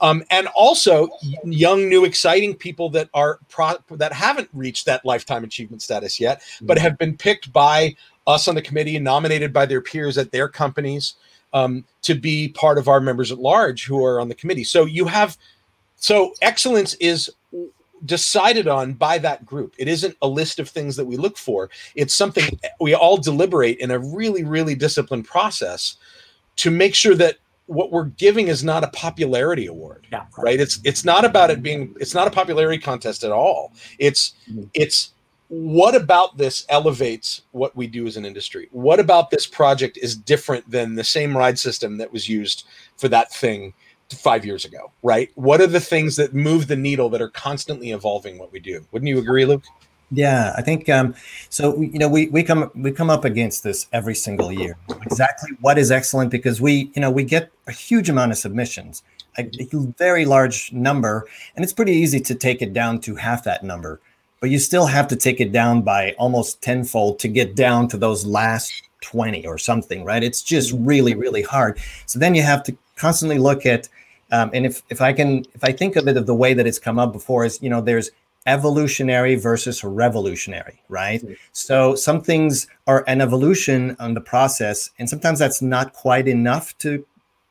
um, 0.00 0.24
and 0.30 0.46
also 0.48 1.08
young, 1.44 1.88
new, 1.88 2.04
exciting 2.04 2.54
people 2.54 2.90
that 2.90 3.08
are 3.14 3.38
pro- 3.48 3.82
that 3.92 4.12
haven't 4.12 4.50
reached 4.52 4.84
that 4.84 5.06
lifetime 5.06 5.42
achievement 5.42 5.80
status 5.80 6.20
yet, 6.20 6.42
but 6.60 6.76
mm-hmm. 6.76 6.84
have 6.84 6.98
been 6.98 7.16
picked 7.16 7.50
by 7.50 7.96
us 8.26 8.46
on 8.46 8.56
the 8.56 8.62
committee, 8.62 8.96
and 8.96 9.04
nominated 9.04 9.54
by 9.54 9.64
their 9.64 9.80
peers 9.80 10.18
at 10.18 10.32
their 10.32 10.48
companies 10.48 11.14
um, 11.54 11.82
to 12.02 12.14
be 12.14 12.48
part 12.48 12.76
of 12.76 12.88
our 12.88 13.00
members 13.00 13.32
at 13.32 13.38
large 13.38 13.86
who 13.86 14.04
are 14.04 14.20
on 14.20 14.28
the 14.28 14.34
committee. 14.34 14.64
So 14.64 14.84
you 14.84 15.06
have 15.06 15.38
so 15.98 16.34
excellence 16.42 16.94
is 16.94 17.30
decided 18.04 18.68
on 18.68 18.92
by 18.94 19.18
that 19.18 19.44
group. 19.46 19.74
It 19.78 19.88
isn't 19.88 20.16
a 20.22 20.28
list 20.28 20.58
of 20.58 20.68
things 20.68 20.96
that 20.96 21.04
we 21.04 21.16
look 21.16 21.36
for. 21.38 21.70
It's 21.94 22.14
something 22.14 22.58
we 22.80 22.94
all 22.94 23.16
deliberate 23.16 23.78
in 23.78 23.90
a 23.90 23.98
really, 23.98 24.44
really 24.44 24.74
disciplined 24.74 25.26
process 25.26 25.96
to 26.56 26.70
make 26.70 26.94
sure 26.94 27.14
that 27.16 27.36
what 27.66 27.92
we're 27.92 28.04
giving 28.04 28.48
is 28.48 28.64
not 28.64 28.82
a 28.82 28.88
popularity 28.88 29.66
award 29.66 30.06
Yeah. 30.10 30.24
right 30.38 30.58
it's 30.58 30.80
it's 30.84 31.04
not 31.04 31.26
about 31.26 31.50
it 31.50 31.62
being 31.62 31.94
it's 32.00 32.14
not 32.14 32.26
a 32.26 32.30
popularity 32.30 32.78
contest 32.78 33.24
at 33.24 33.30
all 33.30 33.74
it's 33.98 34.32
Mhm. 34.50 34.70
it's 34.72 35.10
what 35.48 35.94
about 35.94 36.38
this 36.38 36.64
elevates 36.70 37.42
what 37.52 37.76
we 37.76 37.86
do 37.86 38.06
as 38.06 38.16
an 38.16 38.24
industry 38.24 38.68
what 38.72 38.98
about 38.98 39.28
this 39.30 39.46
project 39.46 39.98
is 40.00 40.16
different 40.16 40.70
than 40.70 40.94
the 40.94 41.04
same 41.04 41.36
ride 41.36 41.58
system 41.58 41.98
that 41.98 42.10
was 42.10 42.26
used 42.26 42.64
for 42.96 43.08
that 43.08 43.30
thing 43.34 43.74
five 44.14 44.44
years 44.44 44.64
ago 44.64 44.90
right 45.02 45.30
what 45.34 45.60
are 45.60 45.66
the 45.66 45.80
things 45.80 46.16
that 46.16 46.34
move 46.34 46.66
the 46.66 46.76
needle 46.76 47.08
that 47.08 47.20
are 47.20 47.28
constantly 47.30 47.90
evolving 47.92 48.38
what 48.38 48.50
we 48.52 48.58
do 48.58 48.84
wouldn't 48.90 49.08
you 49.08 49.18
agree 49.18 49.44
luc 49.44 49.62
Yeah, 50.10 50.54
I 50.56 50.62
think 50.62 50.88
um, 50.88 51.14
so. 51.50 51.78
You 51.82 51.98
know, 51.98 52.08
we 52.08 52.28
we 52.28 52.42
come 52.42 52.70
we 52.74 52.92
come 52.92 53.10
up 53.10 53.26
against 53.26 53.62
this 53.62 53.86
every 53.92 54.14
single 54.14 54.50
year. 54.50 54.78
Exactly 55.02 55.50
what 55.60 55.76
is 55.76 55.90
excellent 55.90 56.30
because 56.30 56.62
we 56.62 56.90
you 56.94 57.02
know 57.02 57.10
we 57.10 57.24
get 57.24 57.50
a 57.66 57.72
huge 57.72 58.08
amount 58.08 58.32
of 58.32 58.38
submissions, 58.38 59.02
a, 59.36 59.42
a 59.42 59.68
very 59.98 60.24
large 60.24 60.72
number, 60.72 61.26
and 61.54 61.62
it's 61.62 61.74
pretty 61.74 61.92
easy 61.92 62.20
to 62.20 62.34
take 62.34 62.62
it 62.62 62.72
down 62.72 63.00
to 63.00 63.16
half 63.16 63.44
that 63.44 63.62
number. 63.62 64.00
But 64.40 64.48
you 64.48 64.58
still 64.58 64.86
have 64.86 65.08
to 65.08 65.16
take 65.16 65.42
it 65.42 65.52
down 65.52 65.82
by 65.82 66.12
almost 66.12 66.62
tenfold 66.62 67.18
to 67.18 67.28
get 67.28 67.54
down 67.54 67.86
to 67.88 67.98
those 67.98 68.24
last 68.24 68.72
twenty 69.02 69.46
or 69.46 69.58
something, 69.58 70.06
right? 70.06 70.24
It's 70.24 70.40
just 70.40 70.72
really 70.72 71.14
really 71.14 71.42
hard. 71.42 71.78
So 72.06 72.18
then 72.18 72.34
you 72.34 72.42
have 72.44 72.62
to 72.62 72.72
constantly 72.96 73.38
look 73.38 73.66
at, 73.66 73.90
um, 74.30 74.50
and 74.52 74.66
if 74.66 74.82
if 74.90 75.00
I 75.00 75.12
can 75.12 75.44
if 75.54 75.64
I 75.64 75.72
think 75.72 75.96
of 75.96 76.08
it 76.08 76.16
of 76.16 76.26
the 76.26 76.34
way 76.34 76.54
that 76.54 76.66
it's 76.66 76.78
come 76.78 76.98
up 76.98 77.12
before 77.12 77.44
is 77.44 77.60
you 77.62 77.70
know 77.70 77.80
there's 77.80 78.10
evolutionary 78.46 79.34
versus 79.34 79.84
revolutionary, 79.84 80.80
right? 80.88 81.22
Mhm. 81.22 81.36
So 81.52 81.94
some 81.94 82.22
things 82.22 82.66
are 82.86 83.04
an 83.06 83.20
evolution 83.20 83.96
on 83.98 84.14
the 84.14 84.20
process, 84.20 84.90
and 84.98 85.08
sometimes 85.08 85.38
that's 85.38 85.60
not 85.60 85.92
quite 85.92 86.28
enough 86.28 86.76
to 86.78 87.04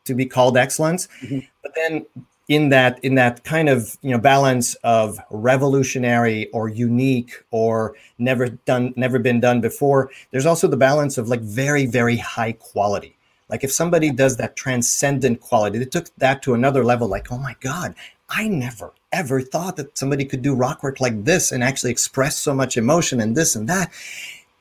to 0.05 0.13
be 0.15 0.25
called 0.25 0.57
excellence. 0.57 1.07
Mhm. 1.21 1.47
But 1.61 1.73
then 1.75 2.05
in 2.47 2.69
that 2.69 2.97
in 3.03 3.15
that 3.15 3.43
kind 3.43 3.67
of 3.69 3.97
you 4.01 4.11
know 4.11 4.17
balance 4.19 4.75
of 4.83 5.19
revolutionary 5.31 6.49
or 6.51 6.69
unique 6.69 7.33
or 7.51 7.93
never 8.17 8.47
done 8.49 8.93
never 8.95 9.19
been 9.19 9.39
done 9.39 9.59
before, 9.61 10.09
there's 10.31 10.45
also 10.45 10.67
the 10.67 10.77
balance 10.77 11.17
of 11.17 11.27
like 11.27 11.41
very 11.41 11.85
very 11.85 12.17
high 12.17 12.53
quality. 12.53 13.16
Like 13.49 13.63
if 13.63 13.71
somebody 13.71 14.11
does 14.11 14.37
that 14.37 14.55
transcendent 14.55 15.41
quality, 15.41 15.79
they 15.79 15.85
took 15.85 16.13
that 16.17 16.41
to 16.43 16.53
another 16.53 16.83
level. 16.83 17.07
Like 17.07 17.31
oh 17.31 17.37
my 17.37 17.55
god, 17.59 17.95
I 18.29 18.47
never 18.47 18.93
ever 19.11 19.41
thought 19.41 19.77
that 19.77 19.97
somebody 19.97 20.25
could 20.25 20.41
do 20.41 20.53
rock 20.53 20.83
work 20.83 20.99
like 20.99 21.23
this 21.23 21.51
and 21.51 21.63
actually 21.63 21.91
express 21.91 22.37
so 22.37 22.53
much 22.53 22.77
emotion 22.77 23.21
and 23.21 23.35
this 23.35 23.55
and 23.55 23.67
that. 23.69 23.91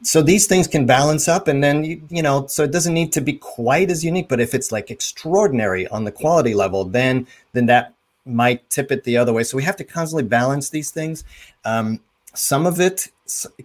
So 0.03 0.23
these 0.23 0.47
things 0.47 0.69
can 0.69 0.85
balance 0.85 1.27
up, 1.27 1.49
and 1.49 1.65
then 1.65 1.83
you, 1.83 2.03
you 2.11 2.23
know, 2.23 2.47
so 2.47 2.63
it 2.65 2.71
doesn't 2.71 2.93
need 2.93 3.13
to 3.15 3.21
be 3.21 3.33
quite 3.33 3.91
as 3.91 4.05
unique. 4.05 4.29
But 4.29 4.41
if 4.41 4.55
it's 4.55 4.71
like 4.71 4.91
extraordinary 4.91 5.89
on 5.89 6.05
the 6.05 6.13
quality 6.13 6.55
level, 6.55 6.85
then 6.85 7.27
then 7.55 7.67
that 7.67 7.95
might 8.27 8.69
tip 8.69 8.93
it 8.93 9.05
the 9.05 9.17
other 9.17 9.33
way. 9.33 9.43
So 9.43 9.57
we 9.57 9.63
have 9.63 9.77
to 9.77 9.85
constantly 9.85 10.29
balance 10.29 10.69
these 10.69 10.91
things. 10.91 11.25
Um, 11.65 12.01
some 12.35 12.67
of 12.67 12.79
it 12.79 13.09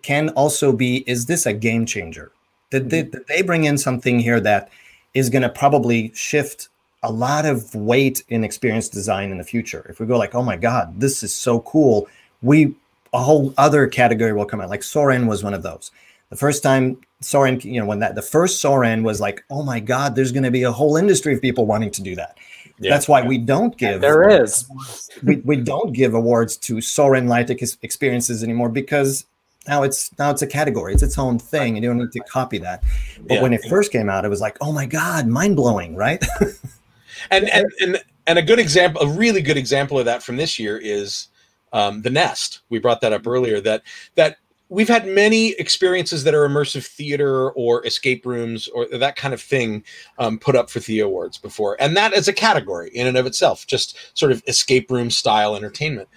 can 0.02 0.30
also 0.30 0.72
be: 0.72 1.04
is 1.06 1.26
this 1.26 1.46
a 1.46 1.54
game 1.54 1.86
changer? 1.86 2.32
Did 2.70 2.90
they, 2.90 3.04
did 3.04 3.28
they 3.28 3.42
bring 3.42 3.66
in 3.66 3.78
something 3.78 4.20
here 4.20 4.40
that 4.40 4.70
is 5.14 5.30
going 5.30 5.42
to 5.42 5.50
probably 5.50 6.12
shift 6.14 6.70
a 7.04 7.12
lot 7.12 7.46
of 7.46 7.74
weight 7.74 8.24
in 8.30 8.44
experience 8.44 8.88
design 8.88 9.32
in 9.32 9.38
the 9.38 9.44
future. 9.44 9.86
If 9.90 10.00
we 10.00 10.06
go 10.06 10.18
like, 10.18 10.36
oh 10.36 10.44
my 10.44 10.56
God, 10.56 11.00
this 11.00 11.24
is 11.24 11.34
so 11.34 11.62
cool, 11.62 12.08
we 12.42 12.76
a 13.14 13.20
whole 13.20 13.54
other 13.58 13.88
category 13.88 14.34
will 14.34 14.46
come 14.46 14.62
out. 14.62 14.70
Like 14.70 14.84
Soarin' 14.84 15.28
was 15.28 15.44
one 15.44 15.54
of 15.54 15.64
those. 15.64 15.92
The 16.30 16.38
first 16.38 16.64
time 16.64 16.98
Soarin', 17.20 17.60
you 17.62 17.80
know, 17.80 17.86
when 17.86 18.00
that 18.00 18.16
the 18.16 18.22
first 18.22 18.62
Soarin' 18.62 19.04
was 19.04 19.20
like, 19.20 19.44
oh 19.50 19.64
my 19.64 19.80
God, 19.80 20.16
there's 20.16 20.32
going 20.32 20.44
to 20.44 20.52
be 20.52 20.64
a 20.64 20.72
whole 20.72 20.96
industry 20.96 21.34
of 21.34 21.42
people 21.42 21.66
wanting 21.66 21.92
to 21.92 22.02
do 22.02 22.16
that. 22.16 22.38
Yeah. 22.80 22.92
That's 22.92 23.08
why 23.08 23.22
we 23.22 23.38
don't 23.38 23.78
give 23.78 24.02
There 24.02 24.30
is. 24.30 24.68
we, 25.24 25.38
we 25.38 25.58
don't 25.58 25.94
give 25.94 26.14
awards 26.14 26.58
to 26.58 26.82
Soarin' 26.82 27.28
like 27.28 27.50
experiences 27.50 28.44
anymore 28.44 28.70
because 28.70 29.26
now 29.68 29.84
it's 29.84 30.18
now 30.18 30.32
it's 30.32 30.42
a 30.42 30.48
category. 30.48 30.94
It's 30.94 31.04
its 31.04 31.18
own 31.18 31.38
thing, 31.40 31.76
and 31.76 31.84
you 31.84 31.90
don't 31.90 32.00
need 32.00 32.12
to 32.14 32.20
copy 32.22 32.58
that. 32.60 32.84
But 33.28 33.36
Yeah. 33.36 33.42
when 33.42 33.54
it 33.54 33.62
first 33.70 33.92
came 33.92 34.10
out, 34.10 34.26
it 34.26 34.30
was 34.30 34.42
like, 34.42 34.58
oh 34.62 34.72
my 34.72 34.86
God, 34.86 35.28
mind 35.28 35.56
blowing, 35.56 35.96
right? 35.96 36.24
and 37.32 37.50
and 37.50 37.66
and 37.80 38.04
and 38.28 38.40
a 38.40 38.42
good 38.42 38.60
example, 38.60 39.02
a 39.02 39.08
really 39.08 39.42
good 39.42 39.58
example 39.58 40.00
of 40.00 40.06
that 40.06 40.24
from 40.24 40.38
this 40.38 40.58
year 40.58 40.78
is 40.78 41.28
um, 41.74 42.02
the 42.02 42.10
Nest. 42.10 42.62
We 42.70 42.80
brought 42.80 43.02
that 43.02 43.14
up 43.14 43.28
earlier. 43.28 43.62
That 43.62 43.84
that 44.16 44.38
we've 44.70 44.88
had 44.88 45.06
many 45.06 45.50
experiences 45.52 46.24
that 46.24 46.34
are 46.34 46.48
immersive 46.48 46.86
theater 46.86 47.52
or 47.52 47.86
escape 47.86 48.26
rooms 48.26 48.68
or 48.70 48.88
that 48.88 49.16
kind 49.16 49.34
of 49.34 49.42
thing 49.42 49.84
um, 50.18 50.40
put 50.40 50.56
up 50.56 50.70
for 50.70 50.80
the 50.80 51.02
Awards 51.02 51.38
before, 51.38 51.78
and 51.80 51.96
that 51.96 52.14
is 52.14 52.28
a 52.28 52.34
category 52.34 52.90
in 52.96 53.06
and 53.06 53.18
of 53.18 53.26
itself, 53.28 53.68
just 53.68 53.96
sort 54.18 54.32
of 54.32 54.42
escape 54.48 54.90
room 54.90 55.12
style 55.12 55.56
entertainment. 55.56 56.10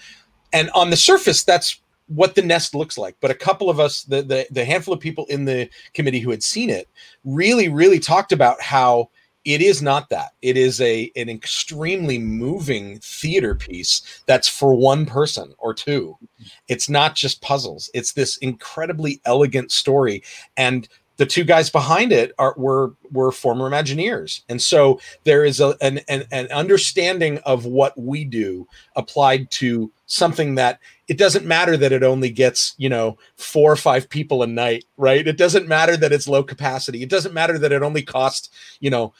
And 0.52 0.70
on 0.70 0.90
the 0.90 0.96
surface, 0.96 1.42
that's 1.42 1.80
what 2.06 2.34
the 2.34 2.42
nest 2.42 2.74
looks 2.74 2.98
like. 2.98 3.16
But 3.20 3.30
a 3.30 3.34
couple 3.34 3.70
of 3.70 3.80
us, 3.80 4.02
the, 4.02 4.22
the 4.22 4.46
the 4.50 4.64
handful 4.64 4.94
of 4.94 5.00
people 5.00 5.26
in 5.26 5.44
the 5.44 5.68
committee 5.94 6.20
who 6.20 6.30
had 6.30 6.42
seen 6.42 6.70
it, 6.70 6.88
really, 7.24 7.68
really 7.68 7.98
talked 7.98 8.32
about 8.32 8.60
how 8.60 9.10
it 9.44 9.60
is 9.60 9.82
not 9.82 10.08
that. 10.08 10.32
It 10.42 10.56
is 10.56 10.80
a 10.80 11.10
an 11.16 11.28
extremely 11.28 12.18
moving 12.18 12.98
theater 13.00 13.54
piece 13.54 14.22
that's 14.26 14.48
for 14.48 14.74
one 14.74 15.06
person 15.06 15.54
or 15.58 15.74
two. 15.74 16.16
Mm-hmm. 16.22 16.44
It's 16.68 16.88
not 16.88 17.14
just 17.14 17.42
puzzles. 17.42 17.90
It's 17.94 18.12
this 18.12 18.36
incredibly 18.38 19.20
elegant 19.24 19.72
story, 19.72 20.22
and 20.56 20.88
the 21.16 21.26
two 21.26 21.44
guys 21.44 21.70
behind 21.70 22.12
it 22.12 22.32
are 22.38 22.54
were 22.56 22.94
were 23.12 23.30
former 23.30 23.68
Imagineers, 23.70 24.42
and 24.48 24.60
so 24.60 25.00
there 25.24 25.44
is 25.44 25.60
a 25.60 25.76
an, 25.80 26.00
an 26.08 26.24
an 26.32 26.46
understanding 26.48 27.38
of 27.38 27.66
what 27.66 27.96
we 27.98 28.24
do 28.24 28.66
applied 28.96 29.50
to 29.52 29.90
something 30.06 30.54
that 30.56 30.80
it 31.08 31.18
doesn't 31.18 31.46
matter 31.46 31.76
that 31.76 31.92
it 31.92 32.02
only 32.02 32.30
gets 32.30 32.74
you 32.78 32.88
know 32.88 33.16
four 33.36 33.70
or 33.70 33.76
five 33.76 34.08
people 34.08 34.42
a 34.42 34.46
night 34.46 34.84
right? 34.96 35.26
It 35.26 35.38
doesn't 35.38 35.68
matter 35.68 35.96
that 35.96 36.12
it's 36.12 36.28
low 36.28 36.42
capacity. 36.42 37.02
It 37.02 37.10
doesn't 37.10 37.34
matter 37.34 37.58
that 37.58 37.72
it 37.72 37.82
only 37.82 38.02
costs 38.02 38.50
you 38.80 38.90
know 38.90 39.12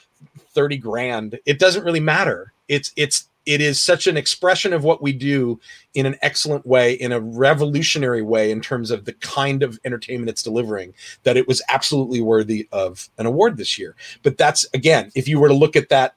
30 0.55 0.79
grand. 0.79 1.39
It 1.47 1.59
doesn't 1.59 1.85
really 1.85 2.01
matter. 2.01 2.53
It's 2.69 2.93
it's 2.97 3.29
it 3.47 3.61
is 3.61 3.81
such 3.81 4.07
an 4.07 4.17
expression 4.17 4.73
of 4.73 4.85
what 4.85 5.03
we 5.03 5.13
do 5.13 5.59
in 5.95 6.07
an 6.07 6.17
excellent 6.23 6.67
way 6.67 6.95
in 6.95 7.13
a 7.13 7.21
revolutionary 7.21 8.23
way 8.23 8.51
in 8.51 8.61
terms 8.61 8.91
of 8.91 9.05
the 9.05 9.13
kind 9.15 9.63
of 9.63 9.79
entertainment 9.85 10.31
it's 10.31 10.43
delivering 10.43 10.95
that 11.23 11.37
it 11.37 11.47
was 11.47 11.63
absolutely 11.69 12.21
worthy 12.21 12.69
of 12.73 13.09
an 13.19 13.27
award 13.27 13.57
this 13.57 13.79
year 13.79 13.95
but 14.23 14.39
that's 14.39 14.67
again 14.75 15.11
if 15.15 15.29
you 15.29 15.39
were 15.39 15.49
to 15.49 15.55
look 15.55 15.77
at 15.77 15.89
that 15.89 16.15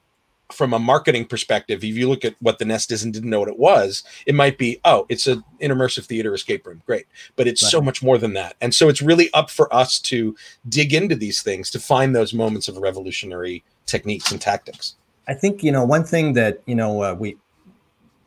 from 0.51 0.74
a 0.74 0.79
marketing 0.79 1.25
perspective, 1.25 1.84
if 1.84 1.96
you 1.96 2.07
look 2.07 2.24
at 2.24 2.36
what 2.39 2.60
the 2.60 2.65
Nest 2.65 2.91
is 2.91 3.03
and 3.03 3.13
didn't 3.13 3.29
know 3.29 3.39
what 3.39 3.50
it 3.50 3.60
was, 3.60 4.03
it 4.25 4.36
might 4.36 4.57
be, 4.57 4.79
oh, 4.86 5.05
it's 5.10 5.27
an 5.27 5.43
immersive 5.62 6.05
theater 6.05 6.34
escape 6.34 6.65
room. 6.65 6.81
Great. 6.86 7.05
But 7.36 7.48
it's 7.48 7.69
so 7.69 7.81
much 7.81 8.01
more 8.01 8.17
than 8.17 8.34
that. 8.34 8.55
And 8.62 8.74
so 8.74 8.89
it's 8.89 9.01
really 9.01 9.31
up 9.34 9.50
for 9.50 9.74
us 9.74 10.00
to 10.00 10.36
dig 10.69 10.93
into 10.93 11.15
these 11.15 11.41
things 11.41 11.69
to 11.72 11.79
find 11.79 12.15
those 12.15 12.34
moments 12.34 12.67
of 12.67 12.77
revolutionary 12.77 13.63
techniques 13.86 14.31
and 14.31 14.39
tactics. 14.39 14.96
I 15.27 15.34
think 15.34 15.63
you 15.63 15.72
know 15.72 15.84
one 15.84 16.03
thing 16.03 16.34
that 16.34 16.62
you 16.65 16.75
know 16.75 17.03
uh, 17.03 17.13
we 17.13 17.38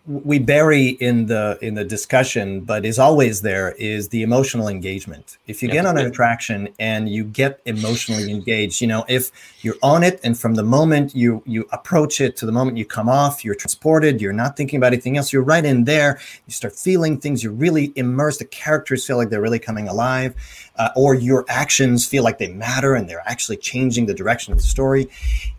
we 0.07 0.39
bury 0.39 0.89
in 0.89 1.27
the 1.27 1.59
in 1.61 1.75
the 1.75 1.85
discussion, 1.85 2.63
but 2.63 2.87
is 2.87 2.99
always 2.99 3.43
there 3.43 3.73
is 3.73 4.09
the 4.09 4.23
emotional 4.23 4.67
engagement. 4.67 5.37
If 5.47 5.63
you 5.63 5.69
Yeah. 5.69 5.75
get 5.75 5.87
on 5.87 5.99
an 5.99 6.07
attraction 6.07 6.71
and 6.79 7.09
you 7.09 7.23
get 7.23 7.61
emotionally 7.67 8.31
engaged, 8.31 8.81
you 8.81 8.87
know, 8.89 9.05
if 9.09 9.31
you're 9.61 9.77
on 9.83 10.03
it 10.03 10.19
and 10.25 10.39
from 10.39 10.55
the 10.55 10.63
moment 10.63 11.15
you 11.15 11.43
you 11.45 11.67
approach 11.71 12.21
it 12.21 12.35
to 12.39 12.47
the 12.47 12.53
moment 12.53 12.79
you 12.79 12.87
come 12.87 13.11
off, 13.11 13.45
you're 13.45 13.55
transported. 13.55 14.21
You're 14.23 14.33
not 14.33 14.57
thinking 14.57 14.79
about 14.79 14.95
anything 14.95 15.19
else. 15.19 15.33
You're 15.33 15.43
right 15.43 15.65
in 15.65 15.85
there. 15.85 16.19
You 16.47 16.53
start 16.53 16.75
feeling 16.75 17.19
things. 17.19 17.45
You're 17.45 17.53
really 17.53 17.93
immersed. 17.95 18.39
The 18.39 18.47
characters 18.47 19.05
feel 19.07 19.19
like 19.19 19.29
they're 19.29 19.43
really 19.43 19.59
coming 19.59 19.87
alive, 19.87 20.35
uh, 20.77 20.89
or 20.97 21.15
your 21.15 21.45
actions 21.49 22.07
feel 22.07 22.25
like 22.25 22.39
they 22.39 22.49
matter 22.49 22.95
and 22.95 23.09
they're 23.09 23.23
actually 23.27 23.59
changing 23.59 24.07
the 24.07 24.15
direction 24.15 24.53
of 24.53 24.59
the 24.59 24.65
story 24.65 25.09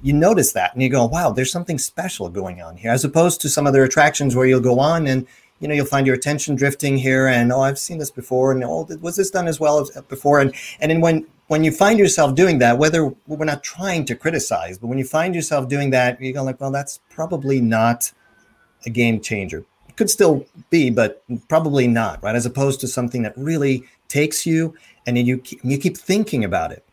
you 0.01 0.13
notice 0.13 0.53
that 0.53 0.74
and 0.74 0.81
you 0.81 0.89
go, 0.89 1.05
wow, 1.05 1.31
there's 1.31 1.51
something 1.51 1.77
special 1.77 2.29
going 2.29 2.62
on 2.62 2.75
here, 2.77 2.91
as 2.91 3.05
opposed 3.05 3.39
to 3.41 3.50
some 3.50 3.67
other 3.67 3.83
attractions 3.83 4.30
where 4.35 4.45
you'll 4.45 4.59
go 4.59 4.79
on 4.79 5.07
and 5.07 5.27
you 5.59 5.67
know 5.67 5.73
you'll 5.73 5.85
find 5.85 6.07
your 6.07 6.15
attention 6.15 6.55
drifting 6.55 6.97
here 6.97 7.27
and 7.27 7.51
oh 7.51 7.61
I've 7.61 7.79
seen 7.79 7.97
this 7.97 8.11
before 8.11 8.51
and 8.51 8.63
oh 8.63 8.88
was 9.01 9.15
this 9.15 9.29
done 9.29 9.47
as 9.47 9.59
well 9.59 9.79
as 9.79 9.95
uh, 9.95 10.01
before 10.03 10.39
and 10.39 10.53
and 10.79 10.91
then 10.91 11.01
when 11.01 11.25
when 11.51 11.65
you 11.65 11.71
find 11.73 12.00
yourself 12.00 12.33
doing 12.33 12.59
that, 12.59 12.77
whether 12.77 13.13
we're 13.27 13.43
not 13.43 13.61
trying 13.61 14.05
to 14.05 14.15
criticize, 14.15 14.77
but 14.77 14.88
when 14.88 14.97
you 14.97 15.03
find 15.03 15.35
yourself 15.35 15.67
doing 15.67 15.89
that, 15.89 16.21
you 16.21 16.31
go 16.31 16.43
like, 16.43 16.61
well, 16.61 16.71
that's 16.71 17.01
probably 17.09 17.59
not 17.59 18.13
a 18.85 18.89
game 18.89 19.19
changer. 19.19 19.65
It 19.89 19.97
could 19.97 20.09
still 20.09 20.45
be, 20.69 20.89
but 20.91 21.21
probably 21.50 21.88
not, 21.88 22.23
right? 22.23 22.38
As 22.38 22.45
opposed 22.45 22.79
to 22.79 22.88
something 22.88 23.23
that 23.23 23.33
really 23.35 23.83
takes 24.07 24.45
you 24.45 24.73
and 25.05 25.17
then 25.17 25.25
you 25.25 25.39
keep, 25.39 25.59
you 25.61 25.77
keep 25.77 25.97
thinking 25.97 26.45
about 26.45 26.71
it 26.71 26.85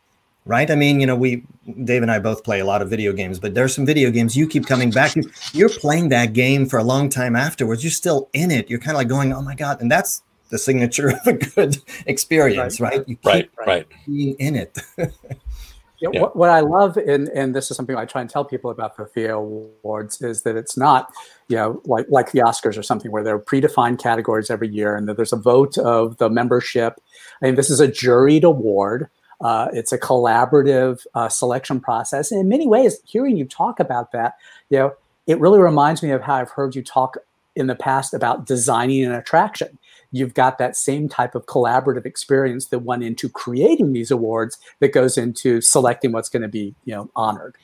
right? 0.49 0.69
I 0.71 0.75
mean, 0.75 0.99
you 0.99 1.07
know, 1.07 1.15
we 1.15 1.45
Dave 1.85 2.03
and 2.03 2.11
I 2.11 2.19
both 2.19 2.43
play 2.43 2.59
a 2.59 2.65
lot 2.65 2.83
of 2.83 2.91
video 2.91 3.13
games, 3.13 3.39
but 3.39 3.55
there's 3.55 3.75
some 3.75 3.87
video 3.87 4.11
games 4.11 4.37
you 4.37 4.49
keep 4.49 4.67
coming 4.67 4.91
back 4.91 5.13
to. 5.13 5.23
You're 5.53 5.69
playing 5.69 6.09
that 6.09 6.33
game 6.33 6.67
for 6.67 6.79
a 6.79 6.85
long 6.85 7.09
time 7.09 7.37
afterwards. 7.37 7.85
You're 7.85 7.91
still 7.93 8.29
in 8.33 8.51
it. 8.51 8.69
You're 8.69 8.81
kind 8.81 8.97
of 8.97 8.97
like 8.97 9.09
going, 9.09 9.33
"Oh 9.33 9.43
my 9.43 9.55
god!" 9.55 9.81
And 9.81 9.91
that's 9.91 10.23
the 10.49 10.59
signature 10.59 11.09
of 11.27 11.27
a 11.27 11.35
good 11.35 11.77
experience, 12.07 12.81
right? 12.81 13.05
You 13.07 13.17
keep 13.17 13.27
Right, 13.27 13.51
right. 13.67 13.87
being 14.07 14.35
in 14.39 14.57
it. 14.57 14.79
Yeah, 16.01 16.11
yeah. 16.13 16.21
What, 16.21 16.37
what, 16.37 16.49
I 16.51 16.61
love, 16.61 16.97
and 16.97 17.29
and 17.31 17.57
this 17.57 17.73
is 17.73 17.77
something 17.77 17.97
I 17.97 18.05
try 18.05 18.21
and 18.21 18.31
tell 18.31 18.45
people 18.45 18.71
about 18.71 18.97
the 18.97 19.05
Thea 19.05 19.37
Awards, 19.37 20.23
is 20.23 20.43
that 20.43 20.55
it's 20.55 20.77
not, 20.77 21.13
you 21.49 21.57
know, 21.57 21.83
like 21.87 22.07
like 22.09 22.31
the 22.31 22.39
Oscars 22.39 22.79
or 22.79 22.85
something 22.85 23.11
where 23.11 23.25
there 23.25 23.35
are 23.35 23.41
predefined 23.41 23.99
categories 24.01 24.49
every 24.49 24.69
year, 24.69 24.95
and 24.95 25.09
that 25.09 25.17
there's 25.17 25.33
a 25.33 25.37
vote 25.37 25.77
of 25.77 26.19
the 26.19 26.31
membership. 26.31 27.01
I 27.43 27.47
mean, 27.47 27.57
this 27.57 27.69
is 27.69 27.81
a 27.81 27.89
juried 27.89 28.45
award. 28.45 29.11
Uh, 29.41 29.69
it's 29.73 29.93
a 29.93 29.99
collaborative 29.99 31.07
uh, 31.15 31.29
selection 31.29 31.81
process, 31.81 32.33
and 32.33 32.41
in 32.41 32.49
many 32.49 32.67
ways, 32.67 32.99
hearing 33.05 33.37
you 33.37 33.45
talk 33.45 33.79
about 33.81 34.13
that, 34.13 34.35
you 34.71 34.79
know, 34.79 34.95
it 35.27 35.39
really 35.39 35.61
reminds 35.61 36.03
me 36.03 36.11
of 36.11 36.23
how 36.23 36.35
I've 36.35 36.51
heard 36.51 36.75
you 36.75 36.83
talk 36.83 37.17
in 37.55 37.67
the 37.67 37.75
past 37.75 38.15
about 38.15 38.47
designing 38.47 39.05
an 39.05 39.13
attraction. 39.13 39.79
You've 40.11 40.35
got 40.35 40.59
that 40.59 40.77
same 40.77 41.09
type 41.09 41.35
of 41.35 41.47
collaborative 41.47 42.07
experience 42.07 42.67
that 42.67 42.81
went 42.81 43.03
into 43.03 43.29
creating 43.29 43.93
these 43.93 44.11
awards 44.11 44.59
that 44.81 44.93
goes 44.93 45.19
into 45.19 45.61
selecting 45.61 46.13
what's 46.13 46.29
going 46.29 46.43
to 46.43 46.49
be 46.49 46.75
you 46.85 46.95
know 46.95 47.11
honored 47.15 47.57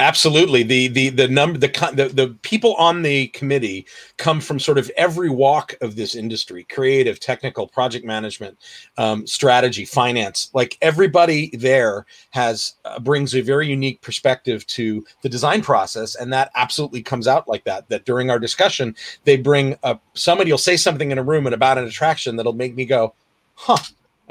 Absolutely. 0.00 0.62
The 0.62 0.88
the 0.88 1.10
the 1.10 1.28
number 1.28 1.58
the, 1.58 1.68
the 1.92 2.08
the 2.08 2.28
people 2.40 2.74
on 2.76 3.02
the 3.02 3.26
committee 3.28 3.84
come 4.16 4.40
from 4.40 4.58
sort 4.58 4.78
of 4.78 4.90
every 4.96 5.28
walk 5.28 5.74
of 5.82 5.94
this 5.94 6.14
industry: 6.14 6.64
creative, 6.70 7.20
technical, 7.20 7.68
project 7.68 8.06
management, 8.06 8.56
um, 8.96 9.26
strategy, 9.26 9.84
finance. 9.84 10.50
Like 10.54 10.78
everybody 10.80 11.54
there 11.54 12.06
has 12.30 12.76
uh, 12.86 12.98
brings 12.98 13.34
a 13.34 13.42
very 13.42 13.68
unique 13.68 14.00
perspective 14.00 14.66
to 14.68 15.04
the 15.20 15.28
design 15.28 15.60
process, 15.60 16.14
and 16.14 16.32
that 16.32 16.50
absolutely 16.54 17.02
comes 17.02 17.28
out 17.28 17.46
like 17.46 17.64
that. 17.64 17.86
That 17.90 18.06
during 18.06 18.30
our 18.30 18.38
discussion, 18.38 18.96
they 19.24 19.36
bring 19.36 19.76
up 19.82 20.02
somebody 20.14 20.50
will 20.50 20.56
say 20.56 20.78
something 20.78 21.10
in 21.10 21.18
a 21.18 21.22
room 21.22 21.46
and 21.46 21.54
about 21.54 21.76
an 21.76 21.84
attraction 21.84 22.36
that'll 22.36 22.54
make 22.54 22.74
me 22.74 22.86
go, 22.86 23.14
"Huh." 23.54 23.76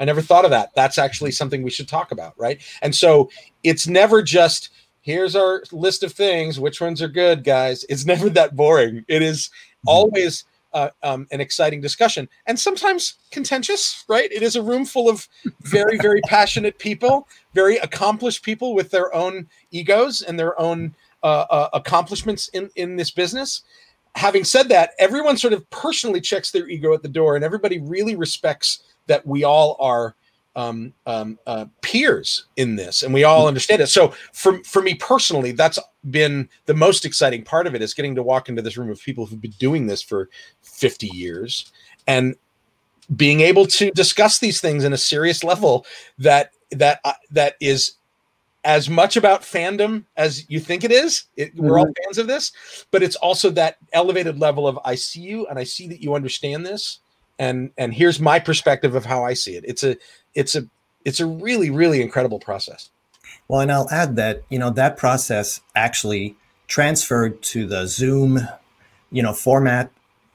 I 0.00 0.04
never 0.06 0.22
thought 0.22 0.46
of 0.46 0.50
that. 0.50 0.70
That's 0.74 0.96
actually 0.96 1.30
something 1.30 1.62
we 1.62 1.70
should 1.70 1.86
talk 1.86 2.10
about, 2.10 2.32
right? 2.38 2.60
And 2.80 2.94
so 2.94 3.30
it's 3.62 3.86
never 3.86 4.22
just 4.22 4.70
here's 5.02 5.36
our 5.36 5.62
list 5.72 6.02
of 6.02 6.12
things. 6.12 6.60
Which 6.60 6.80
ones 6.80 7.02
are 7.02 7.08
good, 7.08 7.44
guys? 7.44 7.84
It's 7.88 8.04
never 8.04 8.28
that 8.30 8.56
boring. 8.56 9.04
It 9.08 9.22
is 9.22 9.48
mm-hmm. 9.48 9.88
always 9.88 10.44
uh, 10.72 10.90
um, 11.02 11.26
an 11.30 11.40
exciting 11.40 11.80
discussion 11.80 12.28
and 12.46 12.58
sometimes 12.58 13.14
contentious, 13.30 14.04
right? 14.08 14.30
It 14.30 14.42
is 14.42 14.56
a 14.56 14.62
room 14.62 14.84
full 14.84 15.08
of 15.08 15.26
very, 15.62 15.98
very 15.98 16.20
passionate 16.26 16.78
people, 16.78 17.26
very 17.54 17.76
accomplished 17.78 18.44
people 18.44 18.74
with 18.74 18.90
their 18.90 19.12
own 19.14 19.48
egos 19.70 20.22
and 20.22 20.38
their 20.38 20.58
own 20.60 20.94
uh, 21.22 21.46
uh, 21.50 21.68
accomplishments 21.72 22.48
in, 22.48 22.70
in 22.76 22.96
this 22.96 23.10
business. 23.10 23.62
Having 24.16 24.44
said 24.44 24.68
that, 24.68 24.90
everyone 24.98 25.36
sort 25.36 25.52
of 25.52 25.68
personally 25.70 26.20
checks 26.20 26.50
their 26.50 26.68
ego 26.68 26.92
at 26.94 27.02
the 27.02 27.08
door 27.08 27.36
and 27.36 27.44
everybody 27.44 27.80
really 27.80 28.16
respects 28.16 28.82
that 29.06 29.26
we 29.26 29.44
all 29.44 29.76
are 29.80 30.14
um, 30.60 30.92
um, 31.06 31.38
uh, 31.46 31.66
peers 31.80 32.46
in 32.56 32.76
this, 32.76 33.02
and 33.02 33.14
we 33.14 33.24
all 33.24 33.48
understand 33.48 33.80
it. 33.80 33.86
So, 33.88 34.14
for 34.32 34.62
for 34.64 34.82
me 34.82 34.94
personally, 34.94 35.52
that's 35.52 35.78
been 36.10 36.48
the 36.66 36.74
most 36.74 37.04
exciting 37.04 37.44
part 37.44 37.66
of 37.66 37.74
it 37.74 37.82
is 37.82 37.94
getting 37.94 38.14
to 38.14 38.22
walk 38.22 38.48
into 38.48 38.62
this 38.62 38.76
room 38.76 38.90
of 38.90 39.00
people 39.00 39.26
who've 39.26 39.40
been 39.40 39.50
doing 39.52 39.86
this 39.86 40.02
for 40.02 40.28
fifty 40.62 41.08
years, 41.08 41.72
and 42.06 42.34
being 43.16 43.40
able 43.40 43.66
to 43.66 43.90
discuss 43.92 44.38
these 44.38 44.60
things 44.60 44.84
in 44.84 44.92
a 44.92 44.98
serious 44.98 45.42
level 45.42 45.86
that 46.18 46.52
that 46.70 47.00
uh, 47.04 47.12
that 47.30 47.54
is 47.60 47.92
as 48.62 48.90
much 48.90 49.16
about 49.16 49.40
fandom 49.40 50.04
as 50.18 50.48
you 50.50 50.60
think 50.60 50.84
it 50.84 50.92
is. 50.92 51.24
It. 51.36 51.54
We're 51.56 51.78
all 51.78 51.86
mm-hmm. 51.86 52.04
fans 52.04 52.18
of 52.18 52.26
this, 52.26 52.52
but 52.90 53.02
it's 53.02 53.16
also 53.16 53.48
that 53.50 53.78
elevated 53.94 54.38
level 54.38 54.68
of 54.68 54.78
I 54.84 54.96
see 54.96 55.20
you 55.20 55.46
and 55.46 55.58
I 55.58 55.64
see 55.64 55.88
that 55.88 56.02
you 56.02 56.14
understand 56.14 56.66
this 56.66 57.00
and 57.40 57.70
and 57.78 57.92
here's 57.92 58.20
my 58.20 58.38
perspective 58.38 58.94
of 58.94 59.04
how 59.04 59.24
I 59.24 59.32
see 59.32 59.56
it. 59.56 59.64
It's 59.66 59.82
a 59.82 59.96
it's 60.34 60.54
a 60.54 60.66
it's 61.04 61.20
a 61.20 61.26
really 61.26 61.70
really 61.70 62.02
incredible 62.02 62.38
process. 62.38 62.90
Well, 63.48 63.60
and 63.60 63.72
I'll 63.72 63.90
add 63.90 64.16
that 64.16 64.42
you 64.48 64.58
know 64.58 64.70
that 64.70 64.96
process 64.96 65.60
actually 65.74 66.36
transferred 66.66 67.42
to 67.42 67.66
the 67.66 67.86
Zoom, 67.86 68.40
you 69.10 69.22
know, 69.22 69.32
format 69.32 69.90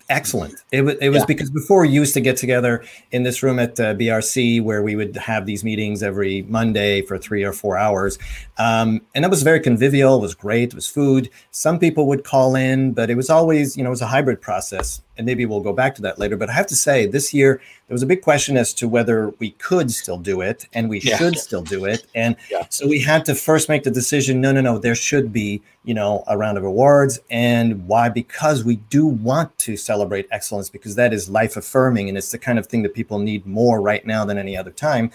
excellent. 0.09 0.55
It 0.71 0.81
was 0.81 0.95
it 1.01 1.09
was 1.09 1.19
yeah. 1.19 1.25
because 1.25 1.49
before 1.49 1.81
we 1.81 1.89
used 1.89 2.13
to 2.13 2.21
get 2.21 2.37
together 2.37 2.83
in 3.11 3.23
this 3.23 3.43
room 3.43 3.59
at 3.59 3.79
uh, 3.79 3.93
BRC 3.95 4.61
where 4.63 4.83
we 4.83 4.95
would 4.95 5.15
have 5.17 5.45
these 5.45 5.63
meetings 5.63 6.03
every 6.03 6.43
Monday 6.43 7.01
for 7.01 7.17
three 7.17 7.43
or 7.43 7.53
four 7.53 7.77
hours, 7.77 8.17
um, 8.57 9.01
and 9.13 9.23
that 9.23 9.31
was 9.31 9.43
very 9.43 9.59
convivial. 9.59 10.17
It 10.17 10.21
was 10.21 10.35
great. 10.35 10.69
It 10.69 10.75
was 10.75 10.87
food. 10.87 11.29
Some 11.51 11.79
people 11.79 12.07
would 12.07 12.23
call 12.23 12.55
in, 12.55 12.93
but 12.93 13.09
it 13.09 13.15
was 13.15 13.29
always 13.29 13.77
you 13.77 13.83
know 13.83 13.89
it 13.89 13.91
was 13.91 14.01
a 14.01 14.07
hybrid 14.07 14.41
process 14.41 15.01
and 15.17 15.25
maybe 15.25 15.45
we'll 15.45 15.61
go 15.61 15.73
back 15.73 15.95
to 15.95 16.01
that 16.01 16.19
later. 16.19 16.35
But 16.35 16.49
I 16.49 16.53
have 16.53 16.67
to 16.67 16.75
say, 16.75 17.05
this 17.05 17.33
year 17.33 17.61
there 17.87 17.93
was 17.93 18.03
a 18.03 18.07
big 18.07 18.21
question 18.21 18.57
as 18.57 18.73
to 18.75 18.87
whether 18.87 19.29
we 19.39 19.51
could 19.51 19.91
still 19.91 20.17
do 20.17 20.41
it 20.41 20.67
and 20.73 20.89
we 20.89 20.99
yeah. 20.99 21.17
should 21.17 21.37
still 21.37 21.61
do 21.61 21.85
it. 21.85 22.05
And 22.15 22.35
yeah. 22.49 22.65
so 22.69 22.87
we 22.87 22.99
had 22.99 23.25
to 23.25 23.35
first 23.35 23.69
make 23.69 23.83
the 23.83 23.91
decision 23.91 24.41
no, 24.41 24.51
no, 24.51 24.61
no, 24.61 24.77
there 24.77 24.95
should 24.95 25.31
be, 25.31 25.61
you 25.83 25.93
know, 25.93 26.23
a 26.27 26.37
round 26.37 26.57
of 26.57 26.63
awards. 26.63 27.19
And 27.29 27.87
why? 27.87 28.09
Because 28.09 28.63
we 28.63 28.77
do 28.77 29.05
want 29.05 29.57
to 29.59 29.77
celebrate 29.77 29.94
excellence 30.31 30.69
because 30.69 30.95
that 30.95 31.13
is 31.13 31.29
life 31.29 31.57
affirming 31.57 32.09
and 32.09 32.17
it's 32.17 32.31
the 32.31 32.37
kind 32.37 32.59
of 32.59 32.67
thing 32.67 32.83
that 32.83 32.93
people 32.93 33.19
need 33.19 33.45
more 33.45 33.81
right 33.81 34.05
now 34.05 34.25
than 34.25 34.37
any 34.37 34.57
other 34.57 34.71
time. 34.71 35.11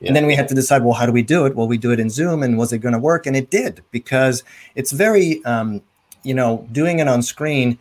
Yeah. 0.00 0.08
And 0.08 0.16
then 0.16 0.26
we 0.26 0.34
had 0.34 0.48
to 0.48 0.54
decide, 0.54 0.82
well, 0.82 0.94
how 0.94 1.06
do 1.06 1.12
we 1.12 1.22
do 1.22 1.46
it? 1.46 1.54
Well, 1.54 1.68
we 1.68 1.78
do 1.78 1.90
it 1.92 2.00
in 2.00 2.10
Zoom, 2.10 2.42
and 2.42 2.58
was 2.58 2.72
it 2.72 2.78
going 2.78 2.92
to 2.92 2.98
work? 2.98 3.26
And 3.26 3.36
it 3.36 3.50
did 3.50 3.82
because 3.90 4.42
it's 4.74 4.92
very, 4.92 5.44
um, 5.44 5.82
you 6.22 6.34
know, 6.34 6.66
doing 6.72 6.98
it 6.98 7.08
on 7.08 7.22
screen 7.22 7.78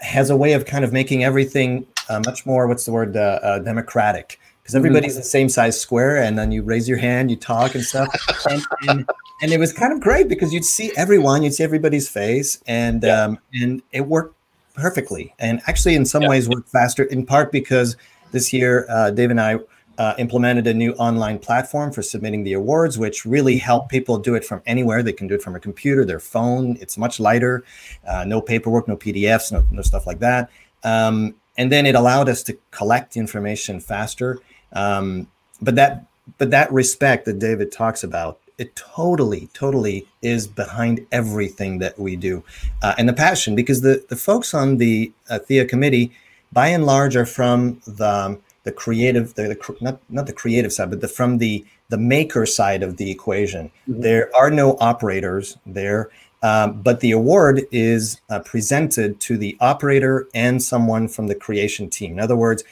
has 0.00 0.30
a 0.30 0.36
way 0.36 0.52
of 0.52 0.66
kind 0.66 0.84
of 0.84 0.92
making 0.92 1.24
everything 1.24 1.86
uh, 2.08 2.20
much 2.26 2.44
more 2.44 2.66
what's 2.66 2.84
the 2.84 2.92
word 2.92 3.16
uh, 3.16 3.38
uh, 3.42 3.58
democratic 3.60 4.38
because 4.62 4.74
everybody's 4.74 5.12
mm-hmm. 5.12 5.20
the 5.20 5.24
same 5.24 5.48
size 5.48 5.80
square 5.80 6.16
and 6.16 6.38
then 6.38 6.50
you 6.50 6.62
raise 6.62 6.88
your 6.88 6.98
hand 6.98 7.30
you 7.30 7.36
talk 7.36 7.74
and 7.74 7.84
stuff 7.84 8.08
and, 8.50 8.62
and, 8.88 9.10
and, 9.42 9.52
it 9.52 9.58
was 9.58 9.72
kind 9.72 9.92
of 9.92 10.00
great 10.00 10.28
because 10.28 10.52
you'd 10.52 10.64
see 10.64 10.92
everyone 10.96 11.42
you'd 11.42 11.54
see 11.54 11.64
everybody's 11.64 12.08
face 12.08 12.60
and 12.66 13.04
yeah. 13.04 13.22
um, 13.22 13.38
and 13.54 13.82
it 13.92 14.06
worked 14.06 14.36
perfectly 14.74 15.34
and 15.38 15.60
actually 15.66 15.94
in 15.94 16.04
some 16.04 16.22
yeah. 16.22 16.28
ways 16.28 16.48
worked 16.48 16.68
faster 16.68 17.04
in 17.04 17.24
part 17.24 17.52
because 17.52 17.96
this 18.32 18.52
year 18.52 18.86
uh, 18.88 19.10
dave 19.10 19.30
and 19.30 19.40
i 19.40 19.58
uh, 19.98 20.14
implemented 20.18 20.66
a 20.66 20.74
new 20.74 20.92
online 20.94 21.38
platform 21.38 21.92
for 21.92 22.02
submitting 22.02 22.44
the 22.44 22.54
awards, 22.54 22.98
which 22.98 23.24
really 23.24 23.58
helped 23.58 23.90
people 23.90 24.18
do 24.18 24.34
it 24.34 24.44
from 24.44 24.62
anywhere. 24.66 25.02
They 25.02 25.12
can 25.12 25.28
do 25.28 25.34
it 25.34 25.42
from 25.42 25.54
a 25.54 25.60
computer, 25.60 26.04
their 26.04 26.20
phone. 26.20 26.76
It's 26.80 26.96
much 26.96 27.20
lighter, 27.20 27.64
uh, 28.06 28.24
no 28.24 28.40
paperwork, 28.40 28.88
no 28.88 28.96
PDFs, 28.96 29.52
no, 29.52 29.64
no 29.70 29.82
stuff 29.82 30.06
like 30.06 30.18
that. 30.20 30.50
Um, 30.82 31.34
and 31.56 31.70
then 31.70 31.86
it 31.86 31.94
allowed 31.94 32.28
us 32.28 32.42
to 32.44 32.58
collect 32.70 33.16
information 33.16 33.80
faster. 33.80 34.38
Um, 34.72 35.28
but 35.60 35.74
that, 35.74 36.06
but 36.38 36.50
that 36.50 36.72
respect 36.72 37.26
that 37.26 37.38
David 37.38 37.70
talks 37.70 38.02
about, 38.02 38.40
it 38.62 38.76
totally, 38.76 39.48
totally 39.52 40.06
is 40.22 40.42
behind 40.46 40.94
everything 41.10 41.72
that 41.82 41.98
we 41.98 42.12
do, 42.28 42.34
uh, 42.84 42.94
and 42.98 43.08
the 43.08 43.18
passion. 43.26 43.54
Because 43.54 43.80
the 43.82 43.94
the 44.12 44.20
folks 44.28 44.54
on 44.54 44.78
the 44.84 45.12
uh, 45.28 45.38
Thea 45.46 45.64
committee, 45.72 46.06
by 46.52 46.68
and 46.76 46.84
large, 46.86 47.14
are 47.20 47.30
from 47.38 47.58
the 47.86 48.38
the 48.64 48.72
creative, 48.72 49.34
the, 49.34 49.44
the, 49.52 49.76
not 49.80 49.96
not 50.08 50.26
the 50.26 50.38
creative 50.42 50.72
side, 50.72 50.90
but 50.90 51.00
the 51.00 51.08
from 51.08 51.38
the 51.38 51.64
the 51.88 51.98
maker 51.98 52.46
side 52.46 52.82
of 52.82 52.96
the 52.96 53.10
equation. 53.10 53.64
Mm-hmm. 53.66 54.00
There 54.00 54.30
are 54.40 54.50
no 54.50 54.76
operators 54.80 55.58
there, 55.66 56.10
um, 56.42 56.80
but 56.82 57.00
the 57.00 57.12
award 57.12 57.56
is 57.70 58.20
uh, 58.30 58.40
presented 58.52 59.20
to 59.26 59.36
the 59.36 59.56
operator 59.60 60.28
and 60.34 60.62
someone 60.62 61.08
from 61.08 61.26
the 61.26 61.34
creation 61.34 61.90
team. 61.90 62.12
In 62.12 62.20
other 62.20 62.36
words, 62.36 62.64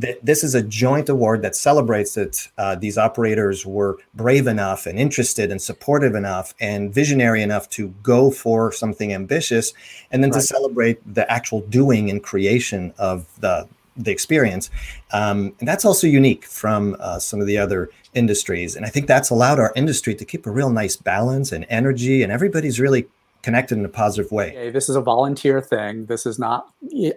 th- 0.00 0.18
this 0.22 0.42
is 0.44 0.54
a 0.54 0.62
joint 0.62 1.08
award 1.08 1.42
that 1.42 1.56
celebrates 1.56 2.14
that 2.14 2.48
uh, 2.58 2.74
these 2.74 2.98
operators 2.98 3.66
were 3.66 3.98
brave 4.14 4.46
enough 4.46 4.86
and 4.86 4.98
interested 4.98 5.50
and 5.50 5.60
supportive 5.60 6.14
enough 6.14 6.54
and 6.60 6.92
visionary 6.92 7.42
enough 7.42 7.68
to 7.70 7.88
go 8.02 8.30
for 8.30 8.72
something 8.72 9.12
ambitious, 9.12 9.72
and 10.10 10.22
then 10.22 10.30
right. 10.30 10.40
to 10.40 10.46
celebrate 10.46 11.14
the 11.14 11.30
actual 11.30 11.60
doing 11.62 12.10
and 12.10 12.22
creation 12.22 12.92
of 12.98 13.26
the 13.40 13.68
the 13.98 14.10
experience. 14.10 14.70
Um, 15.12 15.54
and 15.58 15.66
that's 15.66 15.84
also 15.84 16.06
unique 16.06 16.44
from 16.44 16.96
uh, 17.00 17.18
some 17.18 17.40
of 17.40 17.46
the 17.46 17.56
other 17.56 17.88
industries. 18.12 18.76
And 18.76 18.84
I 18.84 18.90
think 18.90 19.06
that's 19.06 19.30
allowed 19.30 19.58
our 19.58 19.72
industry 19.74 20.14
to 20.14 20.24
keep 20.24 20.46
a 20.46 20.50
real 20.50 20.68
nice 20.68 20.96
balance 20.96 21.50
and 21.52 21.64
energy, 21.70 22.22
and 22.22 22.30
everybody's 22.30 22.78
really 22.78 23.06
connected 23.46 23.78
in 23.78 23.84
a 23.84 23.88
positive 23.88 24.32
way. 24.32 24.48
Okay, 24.48 24.70
this 24.70 24.88
is 24.88 24.96
a 24.96 25.00
volunteer 25.00 25.60
thing. 25.60 26.06
This 26.06 26.26
is 26.26 26.36
not 26.36 26.68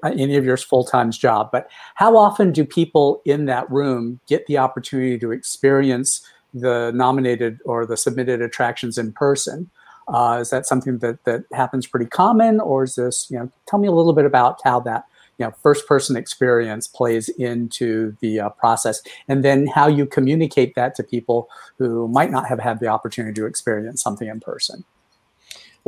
any 0.03 0.35
of 0.35 0.45
your 0.45 0.57
full 0.57 0.83
time 0.83 1.09
job. 1.09 1.49
But 1.51 1.71
how 1.95 2.15
often 2.15 2.51
do 2.51 2.63
people 2.63 3.23
in 3.25 3.45
that 3.45 3.67
room 3.71 4.19
get 4.27 4.45
the 4.45 4.59
opportunity 4.59 5.17
to 5.17 5.31
experience 5.31 6.21
the 6.53 6.91
nominated 6.93 7.57
or 7.65 7.83
the 7.87 7.97
submitted 7.97 8.43
attractions 8.43 8.99
in 8.99 9.11
person? 9.11 9.71
Uh, 10.07 10.37
is 10.39 10.51
that 10.51 10.67
something 10.67 10.99
that 10.99 11.23
that 11.23 11.45
happens 11.51 11.87
pretty 11.87 12.05
common, 12.05 12.59
or 12.59 12.83
is 12.83 12.93
this 12.93 13.25
you 13.31 13.39
know? 13.39 13.51
Tell 13.67 13.79
me 13.79 13.87
a 13.87 13.91
little 13.91 14.13
bit 14.13 14.25
about 14.25 14.59
how 14.63 14.79
that 14.81 15.05
you 15.39 15.47
know 15.47 15.51
first 15.63 15.87
person 15.87 16.15
experience 16.15 16.87
plays 16.87 17.29
into 17.39 18.15
the 18.21 18.39
uh, 18.39 18.49
process 18.49 19.01
and 19.27 19.43
then 19.43 19.65
how 19.65 19.87
you 19.87 20.05
communicate 20.05 20.75
that 20.75 20.93
to 20.93 21.01
people 21.01 21.49
who 21.79 22.07
might 22.07 22.29
not 22.29 22.45
have 22.47 22.59
had 22.59 22.79
the 22.79 22.87
opportunity 22.87 23.33
to 23.33 23.47
experience 23.47 23.99
something 24.03 24.27
in 24.27 24.39
person 24.39 24.85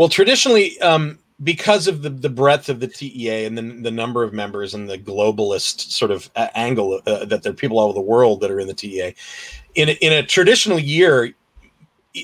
well 0.02 0.10
traditionally 0.10 0.82
um, 0.82 1.20
because 1.44 1.86
of 1.86 2.02
the, 2.02 2.10
the 2.10 2.28
breadth 2.28 2.70
of 2.70 2.80
the 2.80 2.88
TEA 2.88 3.46
and 3.46 3.56
the, 3.56 3.62
the 3.62 3.92
number 3.92 4.24
of 4.24 4.34
members 4.34 4.74
and 4.74 4.90
the 4.90 4.98
globalist 4.98 5.92
sort 5.92 6.10
of 6.10 6.28
uh, 6.36 6.48
angle 6.56 7.00
uh, 7.06 7.24
that 7.26 7.44
there 7.44 7.52
are 7.52 7.56
people 7.56 7.78
all 7.78 7.86
over 7.86 7.94
the 7.94 8.02
world 8.02 8.42
that 8.42 8.50
are 8.50 8.60
in 8.60 8.66
the 8.66 8.74
TEA, 8.74 9.14
in 9.76 9.90
a, 9.90 9.92
in 10.02 10.12
a 10.12 10.26
traditional 10.26 10.80
year, 10.80 11.36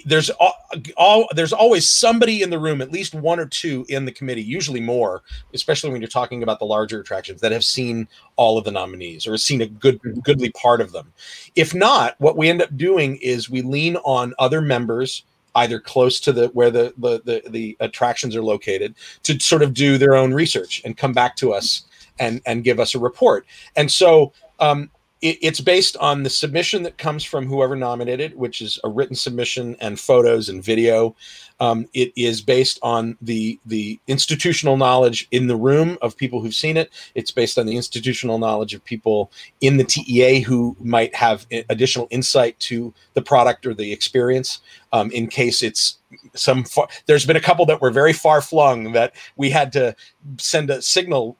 there's 0.05 0.31
all, 0.31 0.55
all, 0.97 1.29
there's 1.35 1.53
always 1.53 1.87
somebody 1.87 2.41
in 2.41 2.49
the 2.49 2.57
room 2.57 2.81
at 2.81 2.91
least 2.91 3.13
one 3.13 3.39
or 3.39 3.45
two 3.45 3.85
in 3.89 4.05
the 4.05 4.11
committee 4.11 4.41
usually 4.41 4.81
more 4.81 5.21
especially 5.53 5.91
when 5.91 6.01
you're 6.01 6.09
talking 6.09 6.41
about 6.41 6.57
the 6.57 6.65
larger 6.65 6.99
attractions 6.99 7.39
that 7.41 7.51
have 7.51 7.63
seen 7.63 8.07
all 8.37 8.57
of 8.57 8.65
the 8.65 8.71
nominees 8.71 9.27
or 9.27 9.37
seen 9.37 9.61
a 9.61 9.67
good 9.67 10.01
mm-hmm. 10.01 10.19
goodly 10.21 10.51
part 10.53 10.81
of 10.81 10.91
them 10.91 11.13
if 11.55 11.73
not 11.75 12.15
what 12.19 12.35
we 12.35 12.49
end 12.49 12.61
up 12.61 12.75
doing 12.75 13.17
is 13.17 13.51
we 13.51 13.61
lean 13.61 13.95
on 13.97 14.33
other 14.39 14.61
members 14.61 15.23
either 15.57 15.79
close 15.79 16.19
to 16.19 16.31
the 16.31 16.47
where 16.49 16.71
the, 16.71 16.93
the 16.97 17.21
the 17.25 17.49
the, 17.49 17.77
attractions 17.79 18.35
are 18.35 18.43
located 18.43 18.95
to 19.23 19.39
sort 19.39 19.61
of 19.61 19.73
do 19.73 19.97
their 19.97 20.15
own 20.15 20.33
research 20.33 20.81
and 20.85 20.97
come 20.97 21.13
back 21.13 21.35
to 21.35 21.53
us 21.53 21.85
and 22.19 22.41
and 22.45 22.63
give 22.63 22.79
us 22.79 22.95
a 22.95 22.99
report 22.99 23.45
and 23.75 23.91
so 23.91 24.31
um, 24.59 24.89
it, 25.21 25.37
it's 25.41 25.61
based 25.61 25.97
on 25.97 26.23
the 26.23 26.29
submission 26.29 26.83
that 26.83 26.97
comes 26.97 27.23
from 27.23 27.47
whoever 27.47 27.75
nominated, 27.75 28.35
which 28.35 28.61
is 28.61 28.79
a 28.83 28.89
written 28.89 29.15
submission 29.15 29.75
and 29.79 29.99
photos 29.99 30.49
and 30.49 30.63
video. 30.63 31.15
Um, 31.59 31.87
it 31.93 32.13
is 32.15 32.41
based 32.41 32.77
on 32.83 33.17
the 33.21 33.59
the 33.65 33.99
institutional 34.07 34.77
knowledge 34.77 35.27
in 35.31 35.47
the 35.47 35.55
room 35.55 35.97
of 36.03 36.15
people 36.15 36.39
who've 36.39 36.53
seen 36.53 36.77
it. 36.77 36.91
It's 37.15 37.31
based 37.31 37.57
on 37.57 37.65
the 37.65 37.75
institutional 37.75 38.37
knowledge 38.37 38.75
of 38.75 38.83
people 38.83 39.31
in 39.61 39.77
the 39.77 39.83
TEA 39.83 40.41
who 40.41 40.75
might 40.79 41.15
have 41.15 41.47
additional 41.69 42.07
insight 42.11 42.59
to 42.59 42.93
the 43.15 43.21
product 43.21 43.65
or 43.65 43.73
the 43.73 43.91
experience. 43.91 44.61
Um, 44.93 45.11
in 45.11 45.27
case 45.27 45.61
it's 45.61 45.97
some 46.33 46.63
far, 46.63 46.87
there's 47.05 47.25
been 47.25 47.35
a 47.35 47.41
couple 47.41 47.65
that 47.65 47.81
were 47.81 47.91
very 47.91 48.13
far 48.13 48.41
flung 48.41 48.93
that 48.93 49.13
we 49.35 49.49
had 49.49 49.73
to 49.73 49.95
send 50.37 50.69
a 50.69 50.81
signal 50.81 51.35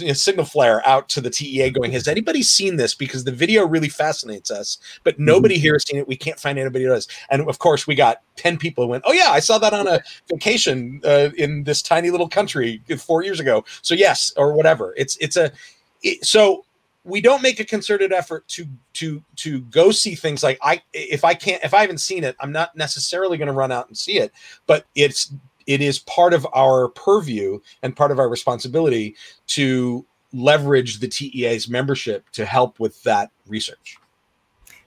a 0.00 0.14
signal 0.14 0.46
flare 0.46 0.86
out 0.86 1.08
to 1.08 1.20
the 1.20 1.28
TEA 1.28 1.70
going 1.70 1.90
has 1.90 2.06
anybody 2.06 2.42
seen 2.42 2.76
this 2.76 2.94
because 2.94 3.24
the 3.24 3.32
video 3.32 3.66
really 3.66 3.88
fascinates 3.88 4.50
us 4.50 4.78
but 5.02 5.14
mm-hmm. 5.14 5.24
nobody 5.24 5.56
mm-hmm. 5.56 5.62
here 5.62 5.74
has 5.74 5.86
seen 5.86 5.98
it 5.98 6.06
we 6.06 6.16
can't 6.16 6.38
find 6.38 6.58
anybody 6.58 6.84
who 6.84 6.90
does 6.90 7.08
and 7.30 7.48
of 7.48 7.58
course 7.58 7.86
we 7.86 7.96
got 7.96 8.22
10 8.36 8.58
people 8.58 8.84
who 8.84 8.90
went 8.90 9.02
oh 9.06 9.12
yeah 9.12 9.30
I 9.30 9.40
saw 9.40 9.58
that 9.58 9.72
on 9.72 9.88
a 9.88 10.00
vacation 10.28 11.00
uh, 11.04 11.30
in 11.36 11.64
this 11.64 11.82
tiny 11.82 12.10
little 12.10 12.28
country 12.28 12.82
four 12.98 13.22
years 13.22 13.40
ago. 13.40 13.64
So 13.82 13.94
yes, 13.94 14.32
or 14.36 14.52
whatever. 14.54 14.94
It's 14.96 15.16
it's 15.20 15.36
a 15.36 15.52
it, 16.02 16.24
so 16.24 16.64
we 17.04 17.20
don't 17.20 17.42
make 17.42 17.58
a 17.58 17.64
concerted 17.64 18.12
effort 18.12 18.46
to 18.48 18.66
to 18.94 19.22
to 19.36 19.60
go 19.62 19.90
see 19.90 20.14
things 20.14 20.42
like 20.42 20.58
I 20.62 20.82
if 20.92 21.24
I 21.24 21.34
can't 21.34 21.62
if 21.64 21.74
I 21.74 21.80
haven't 21.80 21.98
seen 21.98 22.24
it, 22.24 22.36
I'm 22.40 22.52
not 22.52 22.76
necessarily 22.76 23.38
going 23.38 23.48
to 23.48 23.52
run 23.52 23.72
out 23.72 23.88
and 23.88 23.96
see 23.96 24.18
it, 24.18 24.32
but 24.66 24.86
it's 24.94 25.32
it 25.66 25.80
is 25.80 25.98
part 26.00 26.34
of 26.34 26.46
our 26.54 26.88
purview 26.88 27.60
and 27.82 27.96
part 27.96 28.10
of 28.10 28.18
our 28.18 28.28
responsibility 28.28 29.16
to 29.48 30.04
leverage 30.32 30.98
the 31.00 31.08
TEA's 31.08 31.68
membership 31.68 32.28
to 32.30 32.44
help 32.44 32.80
with 32.80 33.02
that 33.02 33.30
research. 33.46 33.96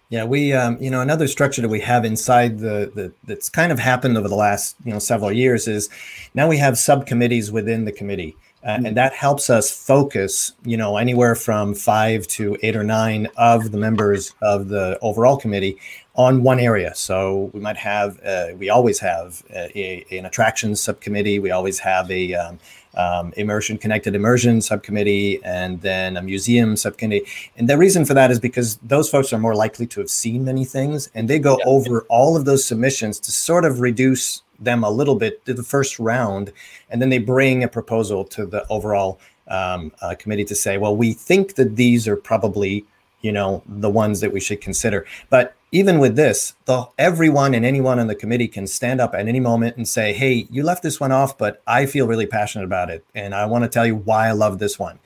Yeah, 0.10 0.24
we, 0.24 0.54
um, 0.54 0.78
you 0.80 0.92
know, 0.92 1.02
another 1.02 1.28
structure 1.28 1.62
that 1.62 1.70
we 1.70 1.80
have 1.82 2.06
inside 2.06 2.60
the, 2.60 2.92
the 2.94 3.12
that's 3.24 3.50
kind 3.50 3.72
of 3.72 3.80
happened 3.80 4.18
over 4.18 4.28
the 4.28 4.36
last, 4.36 4.76
you 4.86 4.92
know, 4.94 5.00
several 5.00 5.32
years 5.32 5.68
is 5.68 5.90
now 6.36 6.48
we 6.48 6.58
have 6.58 6.78
subcommittees 6.78 7.52
within 7.52 7.86
the 7.86 7.92
committee. 7.92 8.36
Uh. 8.66 8.82
And 8.84 8.98
that 8.98 9.14
helps 9.14 9.50
us 9.50 9.70
focus, 9.70 10.54
you 10.66 10.76
know, 10.76 10.98
anywhere 10.98 11.36
from 11.36 11.76
five 11.76 12.26
to 12.28 12.58
eight 12.64 12.76
or 12.76 12.84
nine 12.84 13.28
of 13.38 13.72
the 13.72 13.78
members 13.78 14.34
of 14.42 14.70
the 14.70 14.98
overall 15.02 15.38
committee 15.38 15.78
on 16.16 16.42
one 16.42 16.60
area. 16.60 16.96
So 16.96 17.52
we 17.54 17.60
might 17.60 17.78
have, 17.78 18.20
uh, 18.26 18.48
we 18.58 18.70
always 18.70 19.00
have 19.00 19.44
a, 19.52 19.78
a, 20.12 20.18
an 20.18 20.26
attractions 20.26 20.82
subcommittee. 20.82 21.38
We 21.38 21.52
always 21.52 21.78
have 21.80 22.10
a 22.10 22.34
um, 22.34 22.60
um, 22.96 23.34
immersion 23.38 23.78
connected 23.78 24.16
immersion 24.16 24.62
subcommittee 24.62 25.44
and 25.44 25.82
then 25.82 26.18
a 26.18 26.22
museum 26.22 26.78
subcommittee 26.78 27.26
and 27.58 27.70
the 27.70 27.78
reason 27.78 28.06
for 28.06 28.14
that 28.14 28.32
is 28.32 28.40
because 28.40 28.78
those 28.78 29.10
folks 29.10 29.34
are 29.34 29.38
more 29.38 29.54
likely 29.54 29.86
to 29.88 30.00
have 30.00 30.10
seen 30.10 30.46
many 30.46 30.64
things 30.64 31.10
and 31.14 31.30
they 31.30 31.38
go 31.38 31.58
yeah. 31.60 31.66
over 31.66 32.06
all 32.10 32.38
of 32.38 32.46
those 32.46 32.66
submissions 32.66 33.20
to 33.20 33.34
sort 33.34 33.66
of 33.66 33.82
reduce 33.82 34.44
them 34.60 34.84
a 34.84 34.90
little 34.90 35.16
bit 35.16 35.46
to 35.46 35.54
the 35.54 35.64
first 35.64 36.00
round 36.00 36.52
and 36.90 37.02
then 37.02 37.10
they 37.10 37.18
bring 37.18 37.64
a 37.64 37.68
proposal 37.68 38.24
to 38.24 38.46
the 38.46 38.66
overall 38.70 39.20
um, 39.48 39.92
uh, 40.02 40.16
committee 40.18 40.46
to 40.46 40.56
say 40.56 40.78
well 40.78 40.96
we 40.96 41.14
think 41.14 41.56
that 41.56 41.76
these 41.76 42.08
are 42.08 42.16
probably 42.16 42.86
you 43.26 43.32
know 43.32 43.64
the 43.68 43.90
ones 43.90 44.20
that 44.20 44.32
we 44.32 44.40
should 44.40 44.62
consider. 44.62 45.04
But 45.32 45.56
even 45.72 45.98
with 45.98 46.16
this 46.16 46.54
the 46.66 46.88
everyone 47.00 47.56
and 47.56 47.66
anyone 47.66 48.00
on 48.00 48.06
the 48.06 48.16
committee 48.16 48.48
can 48.48 48.68
stand 48.68 49.02
up 49.02 49.16
at 49.16 49.28
any 49.28 49.40
moment 49.40 49.76
and 49.76 49.88
say 49.88 50.14
hey 50.14 50.48
you 50.52 50.64
left 50.64 50.84
this 50.84 51.00
one 51.00 51.12
off 51.12 51.38
but 51.38 51.62
i 51.68 51.86
feel 51.86 52.08
really 52.08 52.28
passionate 52.28 52.64
about 52.64 52.90
it 52.90 53.04
and 53.14 53.36
i 53.36 53.46
want 53.46 53.64
to 53.64 53.68
tell 53.68 53.86
you 53.86 53.96
why 53.96 54.28
i 54.28 54.32
love 54.32 54.60
this 54.60 54.80
one. 54.80 55.00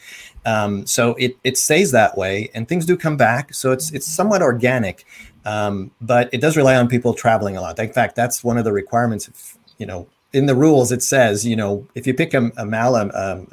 Um, 0.45 0.85
so 0.85 1.15
it, 1.15 1.37
it 1.43 1.57
stays 1.57 1.91
that 1.91 2.17
way 2.17 2.49
and 2.53 2.67
things 2.67 2.85
do 2.85 2.97
come 2.97 3.17
back 3.17 3.53
so 3.53 3.71
it's 3.71 3.91
it's 3.91 4.05
somewhat 4.05 4.41
organic 4.41 5.05
um, 5.45 5.91
but 6.01 6.29
it 6.33 6.41
does 6.41 6.57
rely 6.57 6.75
on 6.75 6.87
people 6.87 7.13
traveling 7.13 7.57
a 7.57 7.61
lot. 7.61 7.77
In 7.79 7.91
fact 7.91 8.15
that's 8.15 8.43
one 8.43 8.57
of 8.57 8.63
the 8.63 8.73
requirements 8.73 9.27
if, 9.27 9.57
you 9.77 9.85
know 9.85 10.07
in 10.31 10.45
the 10.45 10.55
rules 10.55 10.91
it 10.91 11.01
says 11.01 11.45
you 11.45 11.55
know 11.55 11.87
if 11.95 12.05
you 12.05 12.13
pick 12.13 12.33
a, 12.33 12.51
a 12.57 12.65
mal 12.65 12.95
um, 12.95 13.47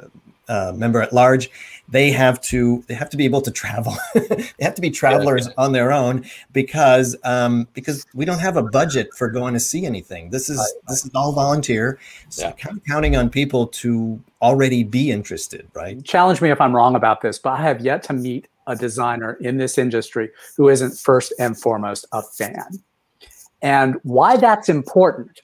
uh, 0.47 0.71
member 0.75 1.01
at 1.01 1.11
large 1.11 1.49
they 1.89 2.11
have 2.11 2.39
to 2.41 2.83
they 2.87 2.93
have 2.93 3.09
to 3.09 3.17
be 3.17 3.25
able 3.25 3.41
to 3.41 3.51
travel. 3.51 3.95
They 4.27 4.65
have 4.65 4.75
to 4.75 4.81
be 4.81 4.89
travelers 4.89 5.47
on 5.57 5.71
their 5.71 5.91
own 5.91 6.25
because 6.51 7.15
um, 7.23 7.67
because 7.73 8.05
we 8.13 8.25
don't 8.25 8.39
have 8.39 8.57
a 8.57 8.63
budget 8.63 9.13
for 9.13 9.29
going 9.29 9.53
to 9.53 9.59
see 9.59 9.85
anything. 9.85 10.29
This 10.31 10.49
is 10.49 10.57
this 10.87 11.05
is 11.05 11.11
all 11.15 11.31
volunteer. 11.31 11.99
So 12.29 12.47
yeah. 12.47 12.51
kind 12.53 12.77
of 12.77 12.83
counting 12.85 13.15
on 13.15 13.29
people 13.29 13.67
to 13.67 14.19
already 14.41 14.83
be 14.83 15.11
interested 15.11 15.67
right? 15.73 16.03
Challenge 16.03 16.41
me 16.41 16.51
if 16.51 16.61
i'm 16.61 16.75
wrong 16.75 16.95
about 16.95 17.21
this 17.21 17.39
but 17.39 17.51
i 17.51 17.61
have 17.61 17.81
yet 17.81 18.03
to 18.03 18.13
meet 18.13 18.47
a 18.67 18.75
designer 18.75 19.33
in 19.41 19.57
this 19.57 19.77
industry 19.77 20.29
who 20.55 20.69
isn't 20.69 20.97
first 20.97 21.33
and 21.39 21.59
foremost 21.59 22.05
a 22.11 22.21
fan 22.21 22.83
and 23.61 23.95
why 24.03 24.37
that's 24.37 24.69
important 24.69 25.41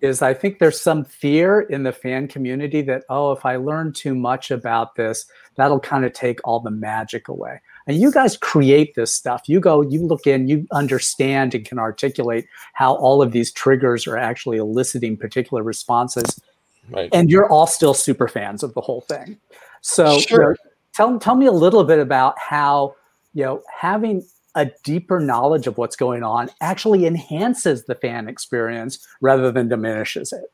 is 0.00 0.22
I 0.22 0.32
think 0.32 0.58
there's 0.58 0.80
some 0.80 1.04
fear 1.04 1.60
in 1.60 1.82
the 1.82 1.92
fan 1.92 2.26
community 2.26 2.80
that, 2.82 3.04
oh, 3.10 3.32
if 3.32 3.44
I 3.44 3.56
learn 3.56 3.92
too 3.92 4.14
much 4.14 4.50
about 4.50 4.94
this, 4.94 5.26
that'll 5.56 5.80
kind 5.80 6.06
of 6.06 6.12
take 6.14 6.40
all 6.44 6.60
the 6.60 6.70
magic 6.70 7.28
away. 7.28 7.60
And 7.86 7.98
you 7.98 8.10
guys 8.10 8.36
create 8.36 8.94
this 8.94 9.12
stuff. 9.12 9.42
You 9.46 9.60
go, 9.60 9.82
you 9.82 10.06
look 10.06 10.26
in, 10.26 10.48
you 10.48 10.66
understand 10.72 11.54
and 11.54 11.66
can 11.66 11.78
articulate 11.78 12.46
how 12.72 12.94
all 12.94 13.20
of 13.20 13.32
these 13.32 13.52
triggers 13.52 14.06
are 14.06 14.16
actually 14.16 14.56
eliciting 14.56 15.18
particular 15.18 15.62
responses. 15.62 16.40
Right. 16.88 17.10
And 17.12 17.30
you're 17.30 17.50
all 17.50 17.66
still 17.66 17.94
super 17.94 18.26
fans 18.26 18.62
of 18.62 18.72
the 18.72 18.80
whole 18.80 19.02
thing. 19.02 19.38
So 19.82 20.18
sure. 20.18 20.56
Tell, 21.00 21.18
tell 21.18 21.34
me 21.34 21.46
a 21.46 21.52
little 21.52 21.84
bit 21.84 21.98
about 21.98 22.38
how, 22.38 22.94
you 23.32 23.44
know, 23.44 23.62
having 23.74 24.24
a 24.54 24.70
deeper 24.84 25.20
knowledge 25.20 25.66
of 25.66 25.78
what's 25.78 25.96
going 25.96 26.22
on 26.22 26.50
actually 26.60 27.06
enhances 27.06 27.84
the 27.84 27.94
fan 27.94 28.28
experience 28.28 29.06
rather 29.20 29.50
than 29.50 29.68
diminishes 29.68 30.32
it. 30.32 30.44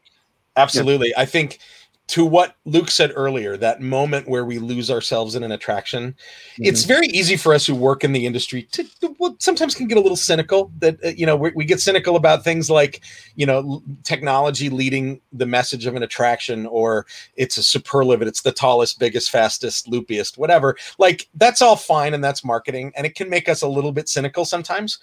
Absolutely. 0.57 1.13
I 1.17 1.25
think 1.27 1.59
to 2.09 2.25
what 2.25 2.55
Luc 2.65 2.89
said 2.89 3.13
earlier, 3.17 3.57
that 3.57 3.81
moment 3.81 4.29
where 4.29 4.45
we 4.45 4.59
lose 4.59 4.91
ourselves 4.91 5.35
in 5.35 5.43
an 5.43 5.51
attraction, 5.51 6.13
mm-hmm. 6.13 6.65
it's 6.65 6.85
very 6.85 7.09
easy 7.09 7.37
for 7.37 7.53
us 7.53 7.67
who 7.67 7.75
work 7.75 8.05
in 8.05 8.13
the 8.13 8.27
industry 8.27 8.63
to, 8.73 8.85
to 9.01 9.17
well, 9.19 9.35
sometimes 9.41 9.75
can 9.75 9.89
get 9.89 9.99
a 9.99 10.01
little 10.01 10.17
cynical. 10.17 10.71
That 10.79 11.05
uh, 11.05 11.09
you 11.09 11.27
know 11.27 11.37
we, 11.37 11.51
we, 11.57 11.65
get 11.65 11.81
cynical 11.81 12.15
about 12.15 12.45
things 12.45 12.71
like 12.71 13.01
you 13.35 13.45
know 13.45 13.83
technology 14.05 14.71
leading 14.71 15.21
the 15.33 15.47
message 15.47 15.87
of 15.87 15.97
an 15.97 16.05
attraction, 16.05 16.67
or 16.67 17.07
it's 17.35 17.57
a 17.57 17.63
superlative, 17.63 18.29
it's 18.29 18.43
the 18.43 18.53
tallest, 18.53 19.01
biggest, 19.01 19.31
fastest, 19.31 19.91
loopiest, 19.91 20.39
whatever. 20.39 20.77
Like 20.99 21.29
that's 21.35 21.61
all 21.61 21.77
fine 21.77 22.15
and 22.15 22.23
that's 22.23 22.45
marketing, 22.45 22.93
and 22.97 23.05
it 23.05 23.17
can 23.17 23.29
make 23.29 23.49
us 23.49 23.63
a 23.63 23.69
little 23.69 23.93
bit 23.93 24.09
cynical 24.09 24.45
sometimes. 24.45 24.99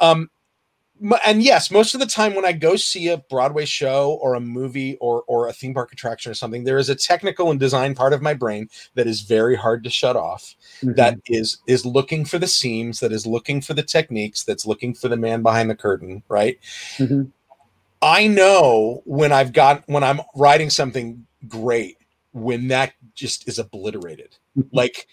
Um, 0.00 0.30
and 1.24 1.42
yes, 1.42 1.70
most 1.70 1.94
of 1.94 2.00
the 2.00 2.06
time 2.06 2.34
when 2.34 2.44
I 2.44 2.52
go 2.52 2.76
see 2.76 3.08
a 3.08 3.18
Broadway 3.18 3.64
show 3.64 4.18
or 4.20 4.34
a 4.34 4.40
movie 4.40 4.96
or 4.96 5.22
or 5.26 5.48
a 5.48 5.52
theme 5.52 5.74
park 5.74 5.92
attraction 5.92 6.30
or 6.30 6.34
something, 6.34 6.64
there 6.64 6.78
is 6.78 6.88
a 6.88 6.94
technical 6.94 7.50
and 7.50 7.60
design 7.60 7.94
part 7.94 8.12
of 8.12 8.22
my 8.22 8.34
brain 8.34 8.68
that 8.94 9.06
is 9.06 9.20
very 9.20 9.56
hard 9.56 9.84
to 9.84 9.90
shut 9.90 10.16
off. 10.16 10.54
Mm-hmm. 10.80 10.94
That 10.94 11.18
is 11.26 11.58
is 11.66 11.86
looking 11.86 12.24
for 12.24 12.38
the 12.38 12.46
seams, 12.46 13.00
that 13.00 13.12
is 13.12 13.26
looking 13.26 13.60
for 13.60 13.74
the 13.74 13.82
techniques, 13.82 14.44
that's 14.44 14.66
looking 14.66 14.94
for 14.94 15.08
the 15.08 15.16
man 15.16 15.42
behind 15.42 15.70
the 15.70 15.76
curtain, 15.76 16.22
right? 16.28 16.58
Mm-hmm. 16.96 17.24
I 18.02 18.26
know 18.26 19.02
when 19.04 19.32
I've 19.32 19.52
got 19.52 19.84
when 19.86 20.04
I'm 20.04 20.20
writing 20.34 20.70
something 20.70 21.26
great 21.46 21.98
when 22.32 22.68
that 22.68 22.92
just 23.14 23.48
is 23.48 23.58
obliterated. 23.58 24.36
Mm-hmm. 24.56 24.76
Like 24.76 25.06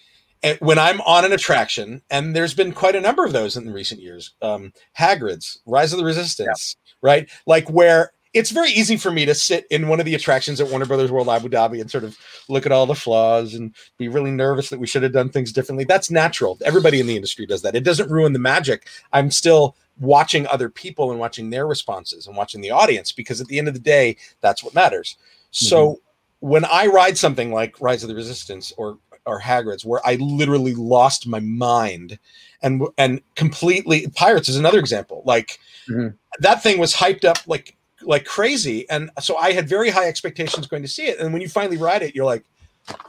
when 0.60 0.80
I'm 0.80 1.02
on 1.02 1.26
an 1.26 1.34
attraction, 1.34 2.02
and 2.10 2.36
there's 2.36 2.54
been 2.54 2.72
quite 2.72 2.96
a 2.96 3.02
number 3.02 3.26
of 3.26 3.34
those 3.34 3.58
in 3.58 3.72
recent 3.72 4.02
years, 4.02 4.34
um, 4.42 4.74
Hagrid's 4.98 5.60
Rise 5.66 5.94
of 5.94 6.00
the 6.00 6.06
Resistance, 6.06 6.76
yeah. 6.78 6.94
right? 7.02 7.30
Like 7.46 7.70
where 7.70 8.12
it's 8.36 8.52
very 8.52 8.70
easy 8.70 8.98
for 8.98 9.12
me 9.12 9.26
to 9.26 9.34
sit 9.34 9.66
in 9.72 9.88
one 9.88 10.02
of 10.02 10.06
the 10.06 10.14
attractions 10.14 10.60
at 10.60 10.70
Warner 10.70 10.86
Brothers 10.86 11.10
World 11.10 11.30
Abu 11.30 11.48
Dhabi 11.48 11.80
and 11.80 11.90
sort 11.90 12.04
of 12.04 12.18
look 12.50 12.66
at 12.66 12.72
all 12.74 12.86
the 12.86 12.94
flaws 12.94 13.54
and 13.54 13.74
be 13.98 14.10
really 14.10 14.32
nervous 14.32 14.70
that 14.70 14.80
we 14.80 14.88
should 14.88 15.04
have 15.04 15.14
done 15.14 15.30
things 15.30 15.54
differently. 15.54 15.86
That's 15.86 16.12
natural. 16.12 16.58
Everybody 16.66 17.00
in 17.00 17.08
the 17.08 17.16
industry 17.16 17.46
does 17.46 17.62
that. 17.62 17.76
It 17.76 17.86
doesn't 17.86 18.12
ruin 18.12 18.34
the 18.34 18.40
magic. 18.40 18.88
I'm 19.14 19.32
still 19.32 19.78
watching 20.02 20.46
other 20.48 20.68
people 20.68 21.12
and 21.12 21.20
watching 21.20 21.50
their 21.50 21.66
responses 21.66 22.28
and 22.28 22.36
watching 22.36 22.60
the 22.60 22.72
audience 22.72 23.14
because 23.14 23.40
at 23.40 23.48
the 23.48 23.58
end 23.58 23.70
of 23.70 23.74
the 23.74 23.80
day, 23.80 24.18
that's 24.42 24.66
what 24.66 24.76
matters. 24.76 25.16
Mm-hmm. 25.54 25.68
So 25.68 26.02
when 26.40 26.66
I 26.66 26.88
ride 26.88 27.18
something 27.18 27.54
like 27.54 27.80
Rise 27.80 28.04
of 28.04 28.10
the 28.10 28.16
Resistance 28.16 28.74
or 28.76 28.98
or 29.26 29.42
Hagrid's, 29.42 29.86
where 29.86 30.06
I 30.06 30.16
literally 30.16 30.76
lost 30.76 31.28
my 31.28 31.40
mind 31.40 32.20
and 32.62 32.84
and 32.98 33.22
completely 33.36 34.08
Pirates 34.16 34.50
is 34.50 34.58
another 34.58 34.80
example. 34.80 35.22
Like 35.26 35.60
mm-hmm. 35.88 36.16
that 36.40 36.64
thing 36.64 36.80
was 36.80 36.94
hyped 36.94 37.24
up 37.24 37.38
like 37.48 37.78
like 38.02 38.26
crazy, 38.26 38.90
and 38.90 39.10
so 39.20 39.38
I 39.38 39.54
had 39.54 39.70
very 39.70 39.90
high 39.90 40.08
expectations 40.08 40.68
going 40.68 40.82
to 40.82 40.90
see 40.90 41.06
it. 41.06 41.20
And 41.20 41.32
when 41.32 41.42
you 41.42 41.50
finally 41.50 41.78
ride 41.78 42.02
it, 42.02 42.16
you're 42.16 42.26
like, 42.26 42.44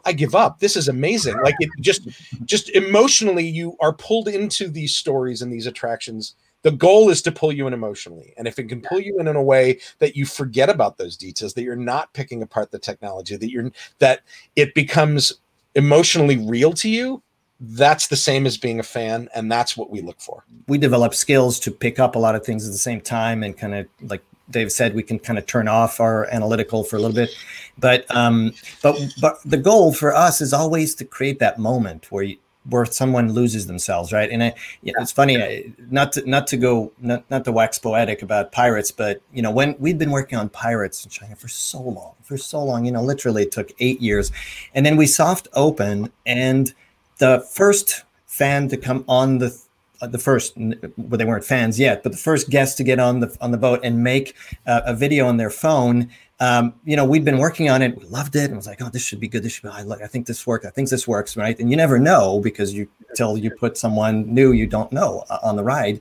I 0.05 0.13
give 0.13 0.35
up. 0.35 0.61
This 0.61 0.77
is 0.77 0.89
amazing. 0.89 1.37
Like 1.43 1.55
it 1.59 1.71
just 1.81 2.09
just 2.45 2.71
emotionally, 2.71 3.47
you 3.47 3.77
are 3.81 3.93
pulled 3.93 4.29
into 4.29 4.69
these 4.69 4.95
stories 4.95 5.43
and 5.43 5.53
these 5.53 5.67
attractions. 5.67 6.35
The 6.63 6.73
goal 6.73 7.11
is 7.11 7.23
to 7.23 7.33
pull 7.33 7.53
you 7.53 7.67
in 7.67 7.73
emotionally. 7.73 8.35
And 8.37 8.49
if 8.49 8.59
it 8.59 8.65
can 8.65 8.81
pull 8.81 8.99
you 8.99 9.21
in 9.21 9.29
in 9.29 9.37
a 9.37 9.43
way 9.43 9.79
that 10.01 10.17
you 10.17 10.27
forget 10.27 10.69
about 10.69 10.99
those 10.99 11.17
details, 11.17 11.55
that 11.55 11.63
you're 11.63 11.77
not 11.77 12.13
picking 12.13 12.43
apart 12.43 12.73
the 12.73 12.79
technology, 12.79 13.37
that 13.37 13.51
you're 13.51 13.71
that 14.01 14.21
it 14.57 14.75
becomes 14.75 15.33
emotionally 15.77 16.39
real 16.39 16.73
to 16.73 16.89
you, 16.89 17.23
that's 17.61 18.09
the 18.09 18.17
same 18.17 18.47
as 18.47 18.57
being 18.57 18.81
a 18.81 18.83
fan 18.83 19.29
and 19.35 19.51
that's 19.51 19.77
what 19.77 19.91
we 19.91 20.01
look 20.01 20.21
for. 20.21 20.45
We 20.67 20.79
develop 20.79 21.15
skills 21.15 21.61
to 21.61 21.71
pick 21.71 21.99
up 21.99 22.17
a 22.17 22.19
lot 22.19 22.35
of 22.35 22.45
things 22.45 22.67
at 22.67 22.73
the 22.73 22.79
same 22.79 23.01
time 23.01 23.43
and 23.43 23.57
kind 23.57 23.75
of 23.75 23.87
like 24.03 24.23
dave 24.51 24.71
said 24.71 24.95
we 24.95 25.03
can 25.03 25.19
kind 25.19 25.39
of 25.39 25.47
turn 25.47 25.67
off 25.67 25.99
our 25.99 26.27
analytical 26.27 26.85
for 26.85 26.97
a 26.97 26.99
little 26.99 27.15
bit. 27.15 27.31
But 27.79 28.05
um 28.15 28.53
but 28.83 28.99
but 29.21 29.39
the 29.45 29.57
goal 29.57 29.93
for 29.93 30.15
us 30.15 30.41
is 30.41 30.53
always 30.53 30.95
to 30.97 31.05
create 31.05 31.39
that 31.39 31.59
moment 31.59 32.11
where 32.11 32.25
you 32.25 32.37
where 32.69 32.85
someone 32.85 33.33
loses 33.33 33.67
themselves 33.67 34.13
right? 34.13 34.31
And 34.31 34.43
I, 34.43 34.55
yeah, 34.83 34.95
it's 34.99 35.13
funny 35.13 35.73
not 35.91 36.13
to 36.13 36.29
not 36.29 36.47
to 36.49 36.57
go 36.57 36.93
not, 36.99 37.29
not 37.31 37.45
to 37.45 37.53
wax 37.53 37.79
poetic 37.79 38.23
about 38.23 38.53
pirates 38.53 38.91
but 38.91 39.21
you 39.33 39.43
know 39.43 39.51
when 39.51 39.77
we've 39.79 39.99
been 39.99 40.11
working 40.11 40.39
on 40.39 40.49
pirates 40.49 41.05
in 41.05 41.11
china 41.11 41.37
for 41.37 41.49
so 41.49 41.81
long 41.81 42.15
for 42.23 42.37
so 42.37 42.63
long 42.63 42.85
you 42.85 42.93
know 42.93 43.03
literally 43.03 43.43
it 43.45 43.53
took 43.53 43.73
eight 43.79 44.01
years. 44.01 44.33
And 44.75 44.85
then 44.85 44.97
we 44.97 45.07
soft 45.07 45.49
open 45.55 46.13
and 46.27 46.73
the 47.19 47.41
first 47.51 48.05
fan 48.27 48.69
to 48.69 48.77
come 48.77 49.05
on 49.09 49.39
the 49.39 49.59
uh, 50.03 50.07
the 50.07 50.19
first 50.19 50.55
well 50.57 51.19
they 51.19 51.25
weren't 51.25 51.45
fans 51.45 51.81
yet 51.81 52.03
but 52.03 52.13
the 52.13 52.19
first 52.19 52.51
guest 52.51 52.77
to 52.77 52.85
get 52.85 52.99
on 52.99 53.21
the 53.21 53.35
on 53.41 53.51
the 53.51 53.57
boat 53.57 53.81
and 53.83 54.05
make 54.05 54.35
uh, 54.67 54.83
a 54.85 54.95
video 54.95 55.27
on 55.27 55.39
their 55.39 55.49
phone 55.49 56.11
um, 56.41 56.75
you 56.85 56.97
know 56.97 57.05
we'd 57.05 57.25
been 57.25 57.39
working 57.39 57.71
on 57.71 57.81
it 57.81 57.97
we 57.99 58.05
loved 58.07 58.37
it 58.37 58.47
and 58.47 58.57
was 58.57 58.67
like 58.67 58.83
oh 58.83 58.91
this 58.91 59.03
should 59.03 59.21
be 59.21 59.29
good 59.29 59.43
this 59.43 59.53
should 59.53 59.63
be 59.63 59.69
I, 59.71 59.83
I 60.05 60.07
think 60.07 60.27
this 60.27 60.47
works 60.47 60.67
i 60.67 60.71
think 60.71 60.91
this 60.91 61.09
works 61.09 61.37
right? 61.37 61.59
And 61.59 61.71
you 61.71 61.77
never 61.77 61.99
know 61.99 62.41
because 62.41 62.75
you 62.75 62.89
till 63.15 63.37
you 63.39 63.51
put 63.51 63.77
someone 63.77 64.33
new 64.33 64.53
you 64.53 64.67
don't 64.67 64.93
know 64.93 65.25
uh, 65.31 65.39
on 65.43 65.57
the 65.57 65.65
ride. 65.65 66.01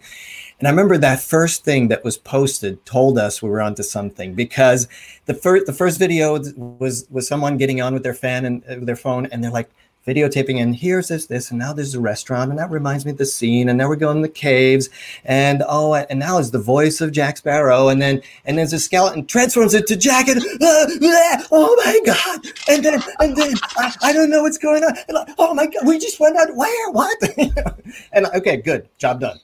And 0.60 0.67
I 0.67 0.71
remember 0.71 0.98
that 0.98 1.19
first 1.19 1.65
thing 1.65 1.89
that 1.89 2.04
was 2.04 2.17
posted 2.17 2.84
told 2.86 3.17
us 3.17 3.41
we 3.41 3.50
were 3.50 3.62
onto 3.62 3.84
something 3.84 4.34
because 4.34 4.88
the 5.26 5.34
first 5.34 5.65
the 5.65 5.74
first 5.74 6.00
video 6.00 6.39
was 6.58 7.06
was 7.10 7.28
someone 7.28 7.58
getting 7.58 7.82
on 7.82 7.93
with 7.93 8.04
their 8.04 8.13
fan 8.13 8.45
and 8.45 8.63
uh, 8.65 8.78
their 8.82 8.95
phone 8.95 9.26
and 9.28 9.43
they're 9.43 9.52
like, 9.52 9.69
videotaping 10.08 10.62
and 10.62 10.76
here's 10.76 11.08
this 11.08 11.26
this 11.26 11.50
and 11.50 11.58
now 11.58 11.74
there's 11.74 11.96
a 11.96 12.00
restaurant 12.00 12.52
and 12.52 12.60
that 12.60 12.70
reminds 12.70 13.06
me 13.06 13.12
of 13.12 13.18
the 13.18 13.26
scene 13.26 13.70
and 13.70 13.78
now 13.78 13.88
we're 13.88 13.96
going 13.96 14.18
to 14.18 14.22
the 14.22 14.30
caves 14.30 14.89
and 15.24 15.63
oh 15.68 15.96
and 15.96 16.20
now 16.20 16.38
is 16.38 16.52
the 16.52 16.60
voice 16.60 17.02
of 17.02 17.12
jack 17.12 17.38
sparrow 17.38 17.89
and 17.89 18.02
then 18.02 18.22
and 18.46 18.58
then 18.58 18.70
the 18.70 18.78
skeleton 18.78 19.26
transforms 19.26 19.74
into 19.74 19.96
jack 19.96 20.28
and 20.28 20.39
uh, 20.41 21.38
oh 21.52 21.82
my 21.84 22.00
god 22.06 22.39
and 22.70 22.86
then 22.86 23.02
and 23.20 23.36
then 23.36 23.54
I, 23.78 23.94
I 24.04 24.13
don't 24.13 24.30
know 24.30 24.44
what's 24.44 24.60
going 24.60 24.84
on 24.84 24.96
like, 25.10 25.30
oh 25.39 25.54
my 25.56 25.65
god 25.65 25.88
we 25.88 25.98
just 25.98 26.20
went 26.20 26.38
out 26.38 26.56
where 26.56 26.91
what? 26.91 27.18
And 28.12 28.26
okay 28.28 28.58
good 28.58 28.88
job 28.98 29.22
done. 29.22 29.39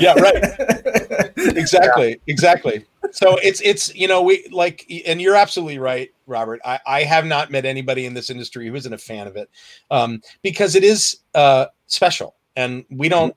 Yeah 0.00 0.14
right. 0.14 1.32
Exactly 1.36 2.10
yeah. 2.10 2.16
exactly 2.26 2.84
so 3.12 3.36
it's 3.42 3.60
it's 3.62 3.94
you 3.94 4.08
know 4.08 4.22
we 4.22 4.46
like 4.50 4.86
and 5.06 5.20
you're 5.20 5.36
absolutely 5.36 5.78
right 5.78 6.12
robert. 6.26 6.60
I 6.64 6.78
i 6.86 7.02
have 7.02 7.24
not 7.24 7.50
met 7.50 7.64
anybody 7.64 8.06
in 8.06 8.14
this 8.14 8.30
industry 8.30 8.66
who 8.66 8.74
isn't 8.74 8.92
a 8.92 8.98
fan 8.98 9.26
of 9.26 9.36
it 9.36 9.50
um 9.90 10.20
because 10.42 10.74
it 10.74 10.84
is 10.84 11.18
uh 11.34 11.66
special. 11.86 12.34
And 12.56 12.84
we 12.90 13.08
don't 13.08 13.36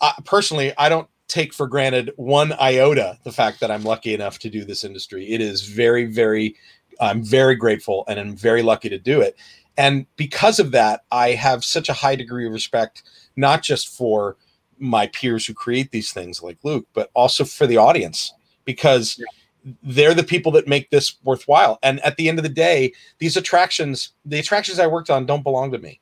uh, 0.00 0.12
personally 0.24 0.72
i 0.78 0.88
don't 0.88 1.08
take 1.28 1.52
for 1.52 1.66
granted 1.66 2.12
one 2.16 2.52
iota 2.60 3.18
the 3.24 3.32
fact 3.32 3.60
that 3.60 3.70
i'm 3.70 3.84
lucky 3.84 4.14
enough 4.14 4.38
to 4.40 4.50
do 4.50 4.64
this 4.64 4.84
industry. 4.84 5.28
It 5.30 5.40
is 5.40 5.62
very 5.62 6.06
very 6.06 6.56
i'm 7.00 7.22
very 7.22 7.56
grateful 7.56 8.04
and 8.08 8.18
i'm 8.18 8.36
very 8.36 8.62
lucky 8.62 8.88
to 8.88 8.98
do 8.98 9.20
it. 9.20 9.36
And 9.76 10.06
because 10.16 10.58
of 10.58 10.70
that 10.72 11.04
i 11.10 11.30
have 11.30 11.64
such 11.64 11.88
a 11.88 11.94
high 11.94 12.16
degree 12.16 12.46
of 12.46 12.52
respect 12.52 13.02
not 13.36 13.62
just 13.62 13.88
for 13.88 14.36
my 14.78 15.06
peers 15.08 15.46
who 15.46 15.54
create 15.54 15.90
these 15.90 16.12
things 16.12 16.42
like 16.42 16.58
luc 16.62 16.86
but 16.94 17.10
also 17.14 17.44
for 17.44 17.66
the 17.66 17.76
audience 17.76 18.32
because 18.70 19.18
yeah. 19.18 19.72
they're 19.82 20.14
the 20.14 20.22
people 20.22 20.52
that 20.52 20.68
make 20.68 20.90
this 20.90 21.16
worthwhile. 21.24 21.78
And 21.82 21.98
at 22.00 22.16
the 22.16 22.28
end 22.28 22.38
of 22.38 22.44
the 22.44 22.48
day, 22.48 22.92
these 23.18 23.36
attractions, 23.36 24.12
the 24.24 24.38
attractions 24.38 24.78
I 24.78 24.86
worked 24.86 25.10
on, 25.10 25.26
don't 25.26 25.42
belong 25.42 25.72
to 25.72 25.78
me 25.78 26.00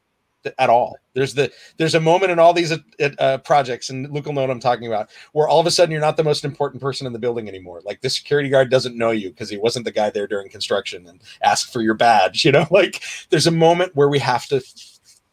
at 0.59 0.71
all. 0.71 0.97
There's 1.15 1.35
the 1.35 1.51
there's 1.79 1.95
a 1.95 2.01
moment 2.01 2.31
in 2.31 2.39
all 2.39 2.53
these 2.53 2.73
uh, 2.73 2.79
uh, 3.19 3.39
projects, 3.39 3.91
and 3.91 4.09
Luc 4.11 4.27
will 4.27 4.33
know 4.33 4.43
what 4.43 4.51
I'm 4.51 4.61
talking 4.61 4.87
about, 4.87 5.11
where 5.33 5.49
all 5.49 5.61
of 5.61 5.67
a 5.67 5.71
sudden 5.71 5.91
you're 5.91 6.01
not 6.01 6.17
the 6.17 6.25
most 6.25 6.45
important 6.45 6.81
person 6.81 7.07
in 7.07 7.13
the 7.13 7.19
building 7.19 7.49
anymore. 7.49 7.81
Like 7.85 8.01
the 8.01 8.11
security 8.11 8.49
guard 8.49 8.71
doesn't 8.71 8.97
know 8.97 9.11
you 9.11 9.31
because 9.31 9.51
he 9.51 9.59
wasn't 9.59 9.85
the 9.85 9.93
guy 9.93 10.11
there 10.11 10.27
during 10.27 10.49
construction 10.49 11.07
and 11.09 11.21
ask 11.43 11.73
for 11.73 11.81
your 11.81 11.95
badge. 11.95 12.45
You 12.49 12.53
know, 12.53 12.67
like 12.71 13.03
there's 13.31 13.47
a 13.47 13.51
moment 13.51 13.95
where 13.95 14.09
we 14.09 14.19
have 14.21 14.47
to 14.47 14.63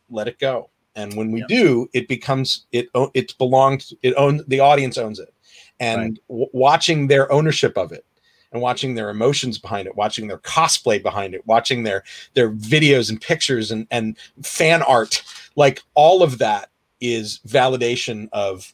let 0.09 0.27
it 0.27 0.39
go, 0.39 0.69
and 0.95 1.15
when 1.15 1.31
we 1.31 1.43
do, 1.47 1.87
it 1.93 2.07
becomes 2.07 2.65
it 2.71 2.89
it 3.13 3.37
belongs 3.37 3.93
it 4.01 4.13
own 4.15 4.43
the 4.47 4.59
audience 4.59 4.97
owns 4.97 5.19
it 5.19 5.33
and 5.79 6.01
right. 6.01 6.19
w- 6.29 6.49
watching 6.53 7.07
their 7.07 7.31
ownership 7.31 7.77
of 7.77 7.91
it 7.91 8.05
and 8.51 8.61
watching 8.61 8.95
their 8.95 9.09
emotions 9.09 9.57
behind 9.57 9.87
it 9.87 9.95
watching 9.95 10.27
their 10.27 10.37
cosplay 10.39 11.01
behind 11.01 11.33
it 11.33 11.45
watching 11.45 11.83
their 11.83 12.03
their 12.33 12.51
videos 12.51 13.09
and 13.09 13.21
pictures 13.21 13.71
and 13.71 13.87
and 13.91 14.17
fan 14.41 14.81
art 14.83 15.23
like 15.55 15.81
all 15.93 16.23
of 16.23 16.37
that 16.37 16.69
is 17.01 17.39
validation 17.47 18.29
of 18.31 18.73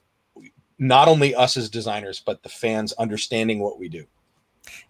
not 0.78 1.08
only 1.08 1.34
us 1.36 1.58
as 1.58 1.70
designers 1.70 2.22
but 2.24 2.44
the 2.44 2.50
fans 2.50 2.94
understanding 2.94 3.60
what 3.60 3.80
we 3.80 3.90
do 3.90 4.06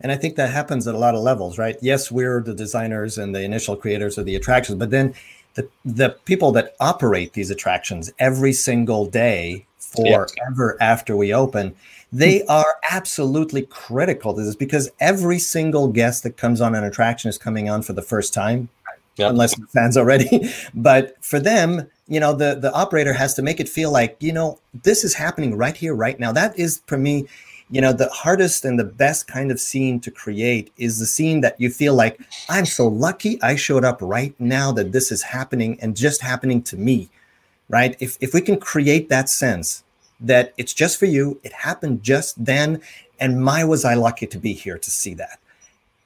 and 0.02 0.12
I 0.12 0.16
think 0.18 0.36
that 0.36 0.50
happens 0.50 0.88
at 0.88 0.96
a 0.96 0.98
lot 0.98 1.16
of 1.16 1.22
levels, 1.22 1.58
right? 1.58 1.78
Yes, 1.82 2.12
we're 2.12 2.42
the 2.42 2.54
designers 2.54 3.18
and 3.18 3.34
the 3.34 3.42
initial 3.42 3.76
creators 3.76 4.18
of 4.18 4.26
the 4.26 4.36
attractions, 4.36 4.78
but 4.78 4.90
then 4.90 5.14
the, 5.54 5.70
the 5.86 6.10
people 6.26 6.52
that 6.54 6.76
operate 6.80 7.34
these 7.34 7.52
attractions 7.52 8.12
every 8.20 8.54
single 8.54 9.06
day 9.06 9.66
forever 9.92 10.78
yeah. 10.80 10.92
after 10.92 11.16
we 11.16 11.34
open, 11.34 11.76
they 12.12 12.40
hmm. 12.40 12.50
are 12.50 12.76
absolutely 12.90 13.64
critical 13.64 14.34
to 14.34 14.44
this 14.44 14.56
because 14.56 14.90
every 15.00 15.40
single 15.40 15.88
guest 15.88 16.24
that 16.24 16.38
comes 16.38 16.62
on 16.62 16.76
an 16.76 16.84
attraction 16.84 17.30
is 17.30 17.38
coming 17.38 17.70
on 17.70 17.82
for 17.82 17.94
the 17.94 18.02
first 18.02 18.34
time, 18.34 18.70
yep. 19.18 19.30
unless 19.30 19.56
fans 19.70 19.98
already. 19.98 20.50
but 20.74 21.16
for 21.24 21.40
them, 21.40 21.90
you 22.08 22.20
know, 22.20 22.34
the 22.34 22.56
the 22.56 22.74
operator 22.74 23.14
has 23.14 23.34
to 23.36 23.42
make 23.42 23.60
it 23.60 23.70
feel 23.70 23.92
like, 23.92 24.18
you 24.20 24.34
know, 24.34 24.60
this 24.84 25.04
is 25.04 25.14
happening 25.14 25.56
right 25.56 25.78
here, 25.78 25.96
right 25.96 26.20
now. 26.20 26.32
That 26.32 26.58
is 26.60 26.82
for 26.86 26.98
me, 26.98 27.28
you 27.70 27.80
know, 27.80 27.94
the 27.94 28.10
hardest 28.10 28.66
and 28.66 28.78
the 28.78 28.84
best 28.84 29.28
kind 29.28 29.50
of 29.50 29.60
scene 29.60 30.00
to 30.02 30.12
create 30.12 30.74
is 30.78 31.00
the 31.00 31.06
scene 31.06 31.40
that 31.42 31.60
you 31.60 31.70
feel 31.70 31.96
like 31.96 32.20
I'm 32.50 32.66
so 32.66 32.88
lucky 32.88 33.42
I 33.42 33.56
showed 33.56 33.86
up 33.86 34.00
right 34.02 34.36
now 34.40 34.74
that 34.74 34.92
this 34.92 35.12
is 35.12 35.22
happening 35.22 35.80
and 35.82 35.96
just 35.96 36.22
happening 36.22 36.62
to 36.64 36.76
me. 36.76 37.10
Right. 37.72 37.96
If 38.00 38.18
if 38.20 38.34
we 38.34 38.42
can 38.42 38.60
create 38.60 39.10
that 39.10 39.30
sense 39.30 39.84
that 40.22 40.54
it's 40.58 40.74
just 40.74 41.00
for 41.00 41.06
you. 41.06 41.40
It 41.44 41.52
happened 41.52 42.04
just 42.04 42.44
then, 42.44 42.82
and 43.20 43.44
my 43.44 43.64
was 43.64 43.84
I 43.84 43.96
lucky 43.96 44.28
to 44.28 44.38
be 44.38 44.54
here 44.54 44.78
to 44.78 44.92
see 44.92 45.14
that. 45.16 45.40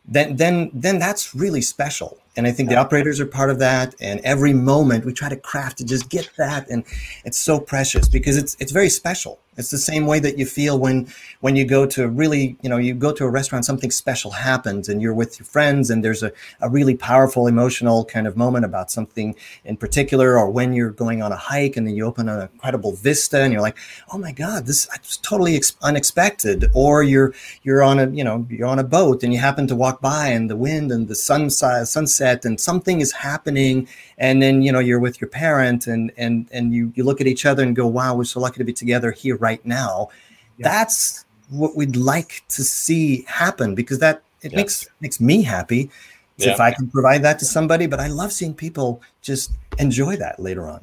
Then, 0.08 0.36
then, 0.36 0.70
then 0.74 1.00
that's 1.00 1.34
really 1.34 1.62
special. 1.62 2.18
And 2.38 2.46
I 2.46 2.52
think 2.52 2.70
the 2.70 2.76
operators 2.76 3.20
are 3.20 3.26
part 3.26 3.50
of 3.50 3.60
that. 3.60 3.96
And 4.00 4.20
every 4.22 4.54
moment 4.54 5.04
we 5.04 5.14
try 5.14 5.30
to 5.30 5.36
craft 5.36 5.80
to 5.80 5.86
just 5.86 6.10
get 6.10 6.30
that, 6.38 6.70
and 6.70 6.84
it's 7.24 7.38
so 7.38 7.60
precious 7.60 8.08
because 8.08 8.38
it's 8.38 8.56
it's 8.60 8.72
very 8.72 8.90
special. 8.90 9.40
It's 9.58 9.70
the 9.70 9.78
same 9.78 10.06
way 10.06 10.20
that 10.20 10.38
you 10.38 10.46
feel 10.46 10.78
when 10.78 11.08
when 11.42 11.56
you 11.56 11.66
go 11.66 11.86
to 11.86 12.08
really, 12.08 12.58
you 12.62 12.70
know, 12.70 12.78
you 12.78 12.94
go 12.94 13.14
to 13.14 13.24
a 13.24 13.30
restaurant, 13.30 13.66
something 13.66 13.92
special 13.92 14.32
happens, 14.32 14.90
and 14.90 15.02
you're 15.02 15.14
with 15.14 15.40
your 15.40 15.46
friends, 15.46 15.90
and 15.90 16.04
there's 16.04 16.24
a, 16.24 16.32
a 16.62 16.70
really 16.70 16.96
powerful 16.96 17.48
emotional 17.48 18.06
kind 18.06 18.28
of 18.28 18.36
moment 18.36 18.66
about 18.66 18.92
something 18.92 19.36
in 19.64 19.78
particular, 19.78 20.38
or 20.38 20.50
when 20.50 20.74
you're 20.74 20.92
going 20.92 21.22
on 21.22 21.32
a 21.32 21.38
hike 21.38 21.78
and 21.78 21.88
then 21.88 21.96
you 21.96 22.06
open 22.06 22.28
an 22.28 22.42
incredible 22.54 22.94
vista, 22.94 23.42
and 23.42 23.54
you're 23.54 23.62
like, 23.62 23.78
oh 24.12 24.18
my 24.18 24.32
god, 24.32 24.66
this 24.66 24.88
is 25.04 25.18
totally 25.18 25.56
ex- 25.56 25.78
unexpected. 25.82 26.70
Or 26.74 27.04
you're 27.04 27.34
you're 27.64 27.84
on 27.84 28.00
a 28.00 28.10
you 28.10 28.24
know 28.24 28.46
you're 28.50 28.68
on 28.68 28.80
a 28.80 28.84
boat 28.84 29.24
and 29.24 29.34
you 29.34 29.40
happen 29.40 29.68
to 29.68 29.76
walk 29.76 30.02
by, 30.02 30.28
and 30.28 30.50
the 30.50 30.58
wind 30.58 30.92
and 30.92 31.08
the 31.08 31.16
sunset 31.16 31.88
sunset, 31.88 32.44
and 32.46 32.60
something 32.60 33.00
is 33.00 33.12
happening, 33.14 33.88
and 34.18 34.42
then 34.42 34.62
you 34.62 34.72
know 34.72 34.80
you're 34.80 35.00
with 35.00 35.22
your 35.22 35.30
parent, 35.30 35.88
and 35.88 36.12
and 36.18 36.48
and 36.52 36.74
you 36.74 36.92
you 36.96 37.04
look 37.04 37.22
at 37.22 37.28
each 37.28 37.46
other 37.46 37.64
and 37.64 37.76
go, 37.76 37.88
wow, 37.88 38.16
we're 38.16 38.26
so 38.26 38.40
lucky 38.40 38.58
to 38.58 38.64
be 38.64 38.74
together 38.74 39.12
here 39.12 39.38
right 39.46 39.64
now. 39.66 40.10
Yeah. 40.58 40.70
That's 40.70 41.26
what 41.50 41.76
we'd 41.76 41.96
like 41.96 42.44
to 42.56 42.64
see 42.64 43.26
happen 43.28 43.76
because 43.76 44.00
that 44.00 44.24
it 44.42 44.52
yes. 44.52 44.58
makes 44.58 44.76
makes 45.02 45.20
me 45.20 45.44
happy 45.44 45.90
yeah. 46.38 46.54
if 46.54 46.60
I 46.60 46.72
can 46.74 46.90
provide 46.90 47.22
that 47.24 47.38
to 47.40 47.46
somebody. 47.46 47.88
But 47.88 48.00
I 48.00 48.08
love 48.08 48.32
seeing 48.32 48.56
people 48.56 49.02
just 49.22 49.52
enjoy 49.78 50.18
that 50.18 50.40
later 50.40 50.66
on. 50.68 50.82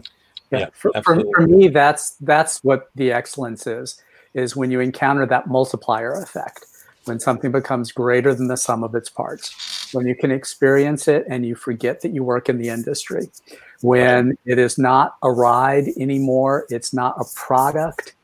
Yeah, 0.50 0.58
yeah 0.58 0.66
for, 0.72 0.92
for, 1.04 1.22
for 1.34 1.46
me, 1.46 1.68
that's 1.68 2.16
that's 2.20 2.62
what 2.62 2.90
the 2.94 3.12
excellence 3.12 3.66
is. 3.66 4.00
Is 4.34 4.56
when 4.56 4.70
you 4.70 4.80
encounter 4.80 5.26
that 5.26 5.46
multiplier 5.46 6.12
effect. 6.22 6.64
when 7.04 7.18
something 7.18 7.50
becomes 7.50 7.92
greater 7.92 8.34
than 8.34 8.48
the 8.48 8.56
sum 8.56 8.84
of 8.84 8.94
its 8.94 9.10
parts, 9.10 9.92
when 9.92 10.06
you 10.06 10.14
can 10.14 10.30
experience 10.30 11.08
it 11.08 11.24
and 11.28 11.44
you 11.44 11.54
forget 11.54 12.00
that 12.00 12.12
you 12.12 12.22
work 12.22 12.48
in 12.48 12.58
the 12.58 12.68
industry, 12.68 13.28
when 13.80 14.36
it 14.44 14.58
is 14.58 14.78
not 14.78 15.16
a 15.22 15.30
ride 15.30 15.88
anymore, 15.98 16.66
it's 16.70 16.94
not 16.94 17.16
a 17.18 17.24
product, 17.34 18.14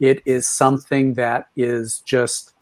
it 0.00 0.22
is 0.24 0.48
something 0.48 1.14
that 1.14 1.48
is 1.56 2.00
just 2.00 2.52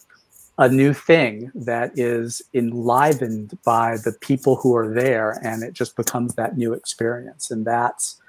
a 0.59 0.69
new 0.69 0.95
thing 0.95 1.51
that 1.55 1.93
is 1.99 2.41
enlivened 2.55 3.59
by 3.65 3.97
the 3.99 4.13
people 4.21 4.57
who 4.57 4.75
are 4.75 4.93
there 4.93 5.39
and 5.43 5.63
it 5.63 5.75
just 5.75 5.97
becomes 5.97 6.35
that 6.35 6.57
new 6.57 6.73
experience 6.73 7.51
and 7.51 7.67
that's 7.67 8.21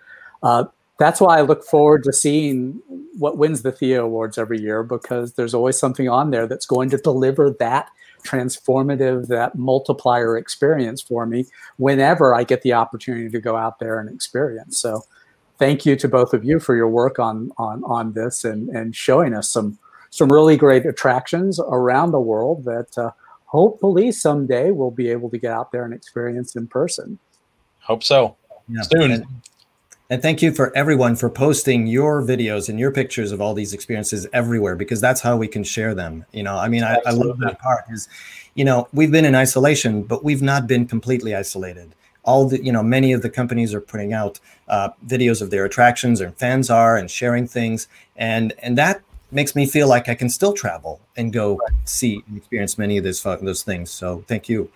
uh, 0.44 0.66
that's 1.00 1.22
why 1.22 1.38
I 1.38 1.42
look 1.42 1.64
forward 1.64 2.04
to 2.04 2.14
seeing 2.14 2.82
what 3.18 3.38
wins 3.38 3.62
the 3.62 3.72
Thea 3.72 4.04
Awards 4.04 4.38
every 4.38 4.60
year 4.60 4.84
because 4.84 5.34
there's 5.34 5.54
always 5.54 5.78
something 5.78 6.10
on 6.10 6.32
there 6.32 6.48
that's 6.48 6.66
going 6.66 6.90
to 6.90 6.98
deliver 6.98 7.52
that 7.60 7.90
transformative, 8.24 9.28
that 9.28 9.56
multiplier 9.56 10.38
experience 10.38 11.02
for 11.02 11.26
me 11.26 11.46
whenever 11.78 12.36
I 12.36 12.44
get 12.44 12.64
the 12.64 12.74
opportunity 12.74 13.30
to 13.30 13.40
go 13.40 13.56
out 13.56 13.80
there 13.80 14.00
and 14.00 14.10
experience. 14.10 14.78
So, 14.80 15.04
thank 15.58 15.86
you 15.86 15.96
to 15.96 16.08
both 16.08 16.34
of 16.34 16.44
you 16.44 16.60
for 16.60 16.76
your 16.76 16.88
work 16.88 17.20
on 17.20 17.52
on 17.58 17.84
on 17.86 18.14
this 18.14 18.44
and 18.44 18.70
and 18.70 18.96
showing 18.96 19.34
us 19.34 19.50
some 19.50 19.78
some 20.10 20.30
really 20.30 20.58
great 20.58 20.86
attractions 20.86 21.60
around 21.60 22.12
the 22.12 22.20
world 22.20 22.64
that 22.66 22.98
uh, 22.98 23.12
hopefully 23.46 24.12
someday 24.12 24.72
we'll 24.72 24.92
be 24.92 25.10
able 25.10 25.30
to 25.30 25.38
get 25.38 25.52
out 25.52 25.72
there 25.72 25.86
and 25.86 25.94
experience 25.94 26.56
in 26.56 26.68
person. 26.68 27.20
Hope 27.80 28.04
so. 28.04 28.36
Yeah. 28.70 28.82
Soon. 28.82 29.26
And 30.10 30.22
thank 30.22 30.42
you 30.42 30.54
for 30.54 30.76
everyone 30.76 31.18
for 31.18 31.30
posting 31.30 31.86
your 31.86 32.22
videos 32.22 32.70
and 32.70 32.80
your 32.80 32.92
pictures 32.92 33.34
of 33.34 33.42
all 33.42 33.54
these 33.54 33.74
experiences 33.74 34.26
everywhere 34.32 34.78
because 34.78 35.02
that's 35.02 35.20
how 35.20 35.36
we 35.36 35.50
can 35.50 35.66
share 35.66 35.94
them. 35.94 36.26
You 36.32 36.44
know, 36.44 36.58
I 36.58 36.70
mean, 36.70 36.84
I, 36.84 36.98
I, 37.06 37.12
love 37.12 37.40
that 37.40 37.60
part 37.60 37.84
is, 37.90 38.08
you 38.56 38.64
know, 38.64 38.88
we've 38.94 39.12
been 39.12 39.26
in 39.26 39.36
isolation, 39.36 40.04
but 40.04 40.24
we've 40.24 40.42
not 40.42 40.66
been 40.66 40.88
completely 40.88 41.36
isolated. 41.36 41.94
All 42.28 42.48
the, 42.48 42.64
you 42.64 42.72
know, 42.72 42.84
many 42.84 43.14
of 43.14 43.24
the 43.24 43.30
companies 43.30 43.74
are 43.74 43.82
putting 43.82 44.14
out 44.14 44.40
uh, 44.68 44.90
videos 45.08 45.42
of 45.42 45.50
their 45.50 45.66
attractions 45.66 46.22
and 46.22 46.36
fans 46.36 46.70
are 46.70 46.98
and 46.98 47.10
sharing 47.10 47.48
things. 47.48 47.88
And, 48.18 48.54
and 48.60 48.78
that 48.78 49.02
makes 49.32 49.56
me 49.56 49.66
feel 49.66 49.88
like 49.88 50.08
I 50.08 50.16
can 50.16 50.30
still 50.30 50.54
travel 50.54 51.00
and 51.16 51.34
go 51.34 51.60
see 51.86 52.22
and 52.28 52.38
experience 52.38 52.78
many 52.78 52.98
of 52.98 53.04
those, 53.04 53.24
those 53.24 53.64
things. 53.64 53.90
So 53.90 54.24
thank 54.28 54.48
you. 54.48 54.70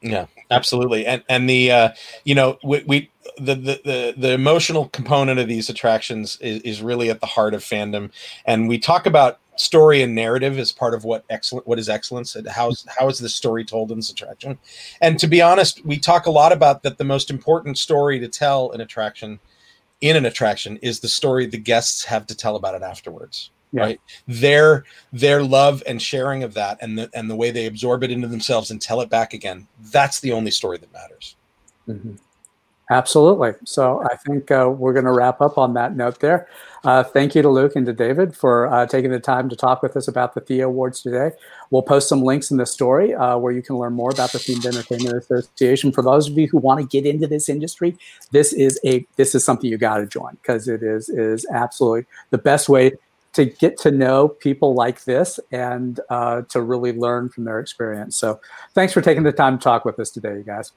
Yeah, 0.00 0.26
absolutely. 0.50 1.06
And, 1.06 1.22
and 1.28 1.48
the, 1.48 1.70
uh, 1.70 1.88
you 2.24 2.34
know, 2.34 2.58
we, 2.64 2.82
we 2.86 3.10
the, 3.38 3.54
the, 3.54 3.80
the 3.84 4.14
the 4.16 4.32
emotional 4.32 4.88
component 4.90 5.40
of 5.40 5.48
these 5.48 5.68
attractions 5.68 6.38
is, 6.40 6.60
is 6.62 6.82
really 6.82 7.10
at 7.10 7.20
the 7.20 7.26
heart 7.26 7.54
of 7.54 7.62
fandom 7.62 8.10
and 8.44 8.68
we 8.68 8.78
talk 8.78 9.06
about 9.06 9.38
story 9.56 10.02
and 10.02 10.14
narrative 10.14 10.58
is 10.58 10.72
part 10.72 10.94
of 10.94 11.04
what 11.04 11.24
excellent 11.30 11.66
what 11.66 11.78
is 11.78 11.88
excellence 11.88 12.34
and 12.34 12.48
how 12.48 12.72
how 12.98 13.08
is 13.08 13.18
the 13.18 13.28
story 13.28 13.64
told 13.64 13.90
in 13.90 13.98
this 13.98 14.10
attraction 14.10 14.58
and 15.00 15.18
to 15.18 15.26
be 15.26 15.40
honest 15.40 15.84
we 15.84 15.98
talk 15.98 16.26
a 16.26 16.30
lot 16.30 16.52
about 16.52 16.82
that 16.82 16.98
the 16.98 17.04
most 17.04 17.30
important 17.30 17.78
story 17.78 18.18
to 18.18 18.28
tell 18.28 18.72
an 18.72 18.80
attraction 18.80 19.38
in 20.00 20.16
an 20.16 20.26
attraction 20.26 20.76
is 20.78 21.00
the 21.00 21.08
story 21.08 21.46
the 21.46 21.56
guests 21.56 22.04
have 22.04 22.26
to 22.26 22.34
tell 22.34 22.56
about 22.56 22.74
it 22.74 22.82
afterwards 22.82 23.50
yeah. 23.72 23.82
right 23.82 24.00
their 24.26 24.84
their 25.12 25.42
love 25.42 25.82
and 25.86 26.02
sharing 26.02 26.42
of 26.42 26.54
that 26.54 26.76
and 26.80 26.98
the 26.98 27.08
and 27.14 27.30
the 27.30 27.36
way 27.36 27.50
they 27.50 27.66
absorb 27.66 28.02
it 28.02 28.10
into 28.10 28.26
themselves 28.26 28.70
and 28.70 28.82
tell 28.82 29.00
it 29.00 29.08
back 29.08 29.34
again 29.34 29.66
that's 29.92 30.20
the 30.20 30.32
only 30.32 30.50
story 30.50 30.78
that 30.78 30.92
matters 30.92 31.36
mm-hmm. 31.88 32.14
Absolutely. 32.90 33.52
So 33.64 34.02
I 34.10 34.16
think 34.16 34.50
uh, 34.50 34.70
we're 34.70 34.92
going 34.92 35.06
to 35.06 35.12
wrap 35.12 35.40
up 35.40 35.56
on 35.56 35.74
that 35.74 35.96
note 35.96 36.20
there. 36.20 36.48
Uh, 36.84 37.02
thank 37.02 37.34
you 37.34 37.42
to 37.42 37.48
Luc 37.48 37.76
and 37.76 37.86
to 37.86 37.92
David 37.92 38.36
for 38.36 38.66
uh, 38.66 38.86
taking 38.86 39.10
the 39.10 39.18
time 39.18 39.48
to 39.48 39.56
talk 39.56 39.82
with 39.82 39.96
us 39.96 40.06
about 40.06 40.34
the 40.34 40.40
Thea 40.40 40.66
Awards 40.66 41.00
today. 41.00 41.30
We'll 41.70 41.82
post 41.82 42.08
some 42.08 42.22
links 42.22 42.50
in 42.50 42.58
the 42.58 42.66
story 42.66 43.14
uh, 43.14 43.38
where 43.38 43.52
you 43.52 43.62
can 43.62 43.76
learn 43.76 43.94
more 43.94 44.10
about 44.10 44.32
the 44.32 44.38
Themed 44.38 44.66
Entertainment 44.66 45.16
Association. 45.16 45.92
For 45.92 46.02
those 46.02 46.28
of 46.28 46.36
you 46.36 46.46
who 46.46 46.58
want 46.58 46.80
to 46.80 46.86
get 46.86 47.06
into 47.06 47.26
this 47.26 47.48
industry, 47.48 47.96
this 48.32 48.52
is 48.52 48.78
a 48.84 49.06
this 49.16 49.34
is 49.34 49.44
something 49.44 49.70
you 49.70 49.78
got 49.78 49.98
to 49.98 50.06
join 50.06 50.34
because 50.42 50.68
it 50.68 50.82
is 50.82 51.08
is 51.08 51.46
absolutely 51.50 52.06
the 52.30 52.38
best 52.38 52.68
way 52.68 52.92
to 53.32 53.46
get 53.46 53.76
to 53.78 53.90
know 53.90 54.28
people 54.28 54.74
like 54.74 55.04
this 55.04 55.40
and 55.50 56.00
uh, 56.08 56.42
to 56.42 56.62
really 56.62 56.92
learn 56.92 57.28
from 57.28 57.44
their 57.44 57.58
experience. 57.58 58.16
So, 58.16 58.40
thanks 58.74 58.92
for 58.92 59.00
taking 59.00 59.24
the 59.24 59.32
time 59.32 59.58
to 59.58 59.62
talk 59.62 59.84
with 59.84 59.98
us 59.98 60.10
today, 60.10 60.36
you 60.36 60.44
guys. 60.44 60.72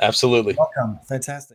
Absolutely. 0.00 0.54
Welcome. 0.54 1.00
Fantastic. 1.08 1.54